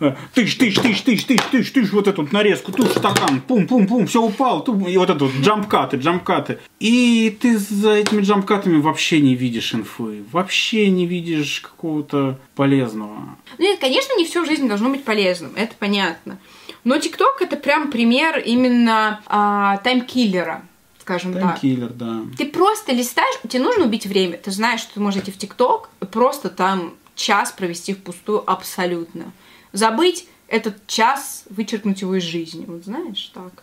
[0.00, 4.06] э, тыщ, тыщ, тыщ, тыщ, тыщ, тыщ, тыщ, вот эту вот нарезку, тут стакан, пум-пум-пум,
[4.06, 6.58] все упало, тут, и вот это вот джампкаты, джампкаты.
[6.80, 13.36] И ты за этими джампкатами вообще не видишь инфы, вообще не видишь какого-то полезного.
[13.58, 16.38] Ну нет, конечно, не всю жизнь должно быть полезным, это понятно.
[16.84, 20.62] Но ТикТок это прям пример именно а, таймкиллера,
[21.00, 21.60] скажем так.
[21.60, 22.20] Таймкиллер, да.
[22.38, 24.36] Ты просто листаешь, тебе нужно убить время.
[24.36, 29.32] Ты знаешь, что ты можешь идти в ТикТок просто там час провести впустую абсолютно.
[29.76, 32.64] Забыть этот час, вычеркнуть его из жизни.
[32.66, 33.62] Вот знаешь, так.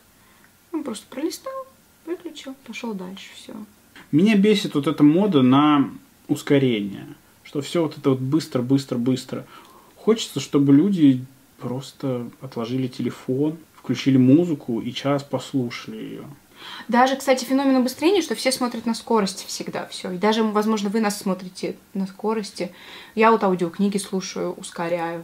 [0.72, 1.66] Он просто пролистал,
[2.06, 3.54] выключил, пошел дальше, все.
[4.12, 5.90] Меня бесит вот эта мода на
[6.28, 7.08] ускорение.
[7.44, 9.48] Что все вот это вот быстро, быстро, быстро.
[9.96, 11.26] Хочется, чтобы люди
[11.58, 16.26] просто отложили телефон, включили музыку и час послушали ее.
[16.88, 20.12] Даже, кстати, феномен обострения, что все смотрят на скорости всегда все.
[20.12, 22.72] И даже, возможно, вы нас смотрите на скорости.
[23.16, 25.24] Я вот аудиокниги слушаю, ускоряю.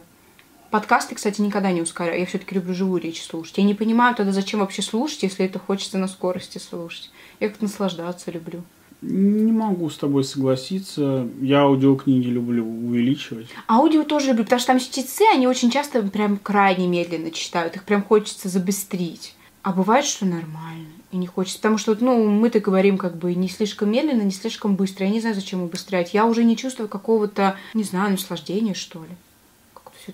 [0.70, 2.20] Подкасты, кстати, никогда не ускоряю.
[2.20, 3.58] Я все-таки люблю живую речь слушать.
[3.58, 7.10] Я не понимаю тогда, зачем вообще слушать, если это хочется на скорости слушать.
[7.40, 8.62] Я как-то наслаждаться люблю.
[9.02, 11.26] Не могу с тобой согласиться.
[11.40, 13.48] Я аудиокниги люблю увеличивать.
[13.66, 17.74] Аудио тоже люблю, потому что там чтецы, они очень часто прям крайне медленно читают.
[17.74, 19.34] Их прям хочется забыстрить.
[19.62, 20.86] А бывает, что нормально.
[21.10, 21.58] И не хочется.
[21.58, 25.06] Потому что, ну, мы-то говорим как бы не слишком медленно, не слишком быстро.
[25.06, 26.14] Я не знаю, зачем убыстрять.
[26.14, 29.10] Я уже не чувствую какого-то, не знаю, наслаждения, что ли.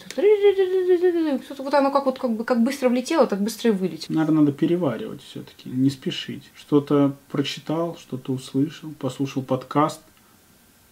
[0.05, 1.63] Все это...
[1.63, 4.15] Вот оно как вот как бы как быстро влетело, так быстро и вылетело.
[4.15, 6.51] Наверное, надо переваривать все-таки, не спешить.
[6.55, 10.01] Что-то прочитал, что-то услышал, послушал подкаст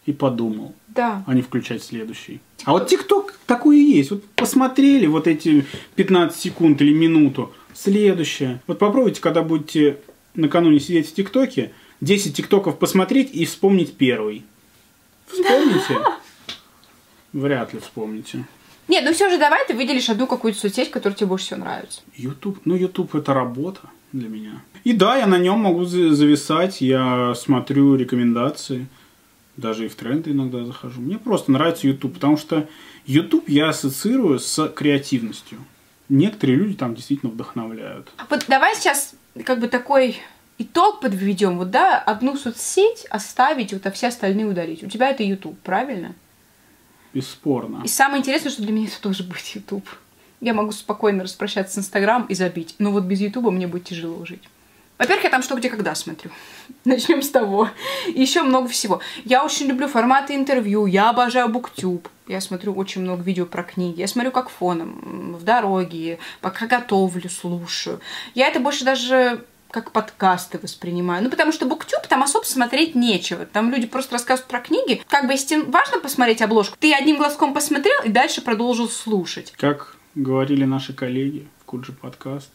[0.07, 0.75] и подумал.
[0.89, 1.25] Да.
[1.27, 2.41] А не включать следующий.
[2.65, 4.11] А вот ТикТок такой и есть.
[4.11, 8.61] Вот посмотрели вот эти 15 секунд или минуту, Следующее.
[8.69, 9.99] Вот попробуйте, когда будете
[10.35, 14.45] накануне сидеть в ТикТоке, 10 ТикТоков посмотреть и вспомнить первый.
[15.27, 15.99] Вспомните?
[17.33, 18.47] Вряд ли вспомните.
[18.89, 22.01] Нет, ну все же давай ты выделишь одну какую-то соцсеть, которая тебе больше всего нравится.
[22.17, 22.61] YouTube.
[22.65, 23.81] Ну, YouTube это работа
[24.13, 24.63] для меня.
[24.85, 28.87] И да, я на нем могу зависать, я смотрю рекомендации,
[29.57, 31.01] даже и в тренды иногда захожу.
[31.01, 32.69] Мне просто нравится YouTube, потому что
[33.07, 35.59] YouTube я ассоциирую с креативностью
[36.09, 38.11] некоторые люди там действительно вдохновляют.
[38.29, 39.15] Вот давай сейчас
[39.45, 40.19] как бы такой
[40.59, 41.59] итог подведем.
[41.59, 44.83] Вот да, одну соцсеть оставить, вот а все остальные удалить.
[44.83, 46.15] У тебя это YouTube, правильно?
[47.15, 47.83] Бесспорно.
[47.85, 49.89] И самое интересное, что для меня это тоже будет YouTube.
[50.41, 52.75] Я могу спокойно распрощаться с Инстаграм и забить.
[52.79, 54.43] Но вот без Ютуба мне будет тяжело жить.
[54.99, 56.31] Во-первых, я там что, где, когда смотрю.
[56.85, 57.69] Начнем с того.
[58.07, 59.01] Еще много всего.
[59.25, 60.87] Я очень люблю форматы интервью.
[60.87, 62.09] Я обожаю буктюб.
[62.27, 64.01] Я смотрю очень много видео про книги.
[64.01, 68.01] Я смотрю как фоном, в дороге, пока готовлю, слушаю.
[68.35, 69.45] Я это больше даже
[69.75, 71.25] как подкасты воспринимаю.
[71.25, 73.45] Ну, потому что буктюб там особо смотреть нечего.
[73.45, 75.03] Там люди просто рассказывают про книги.
[75.09, 79.53] Как бы, если важно посмотреть обложку, ты одним глазком посмотрел и дальше продолжил слушать.
[79.57, 82.51] Как говорили наши коллеги в Куджи подкаст,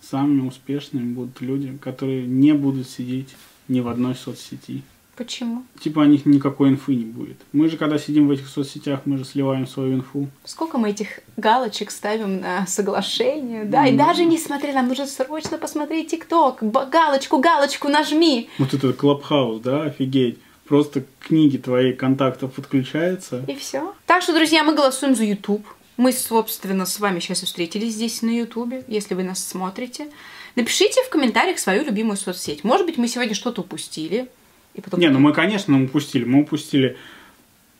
[0.00, 3.36] самыми успешными будут люди, которые не будут сидеть
[3.68, 4.82] ни в одной соцсети.
[5.18, 5.64] Почему?
[5.80, 7.38] Типа о них никакой инфы не будет.
[7.52, 10.28] Мы же, когда сидим в этих соцсетях, мы же сливаем свою инфу.
[10.44, 13.84] Сколько мы этих галочек ставим на соглашение, да?
[13.84, 13.94] Mm.
[13.94, 16.58] И даже несмотря, нам нужно срочно посмотреть ТикТок.
[16.62, 18.48] Галочку, галочку нажми.
[18.60, 20.38] Вот это Клабхаус, да, офигеть.
[20.68, 23.44] Просто книги твои контактов подключаются.
[23.48, 23.92] И все.
[24.06, 25.66] Так что, друзья, мы голосуем за YouTube.
[25.96, 30.06] Мы, собственно, с вами сейчас и встретились здесь на Ютубе, если вы нас смотрите.
[30.54, 32.62] Напишите в комментариях свою любимую соцсеть.
[32.62, 34.28] Может быть, мы сегодня что-то упустили.
[34.74, 35.00] И потом...
[35.00, 36.24] Не, ну мы, конечно, упустили.
[36.24, 36.96] Мы упустили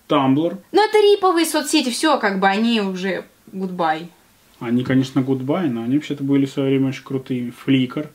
[0.09, 0.59] Tumblr.
[0.72, 4.09] Ну, это риповые соцсети, все, как бы, они уже goodbye.
[4.61, 7.53] Они, конечно, goodbye, но они вообще-то были в свое время очень крутые.
[7.66, 8.09] Flickr.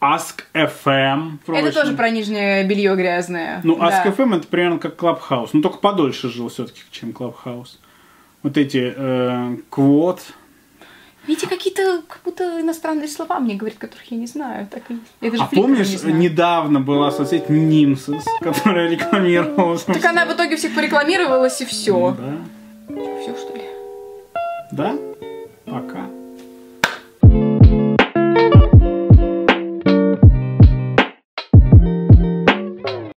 [0.00, 1.38] Ask FM.
[1.46, 3.60] Это тоже про нижнее белье грязное.
[3.64, 4.14] Ну, Ask да.
[4.16, 5.50] FM это примерно как Clubhouse.
[5.54, 7.78] Ну, только подольше жил все-таки, чем Clubhouse
[8.46, 10.20] вот эти э, квот.
[11.26, 14.68] Видите какие-то как будто иностранные слова мне говорит, которых я не знаю.
[14.70, 14.82] Так,
[15.20, 19.82] я даже а помнишь, не недавно была соцсеть Нимсис, которая рекламировалась?
[19.82, 21.92] Так она в итоге всех порекламировалась и все.
[21.92, 23.20] Ну да.
[23.22, 23.62] Все, что ли?
[24.70, 24.94] Да?
[25.64, 26.06] Пока.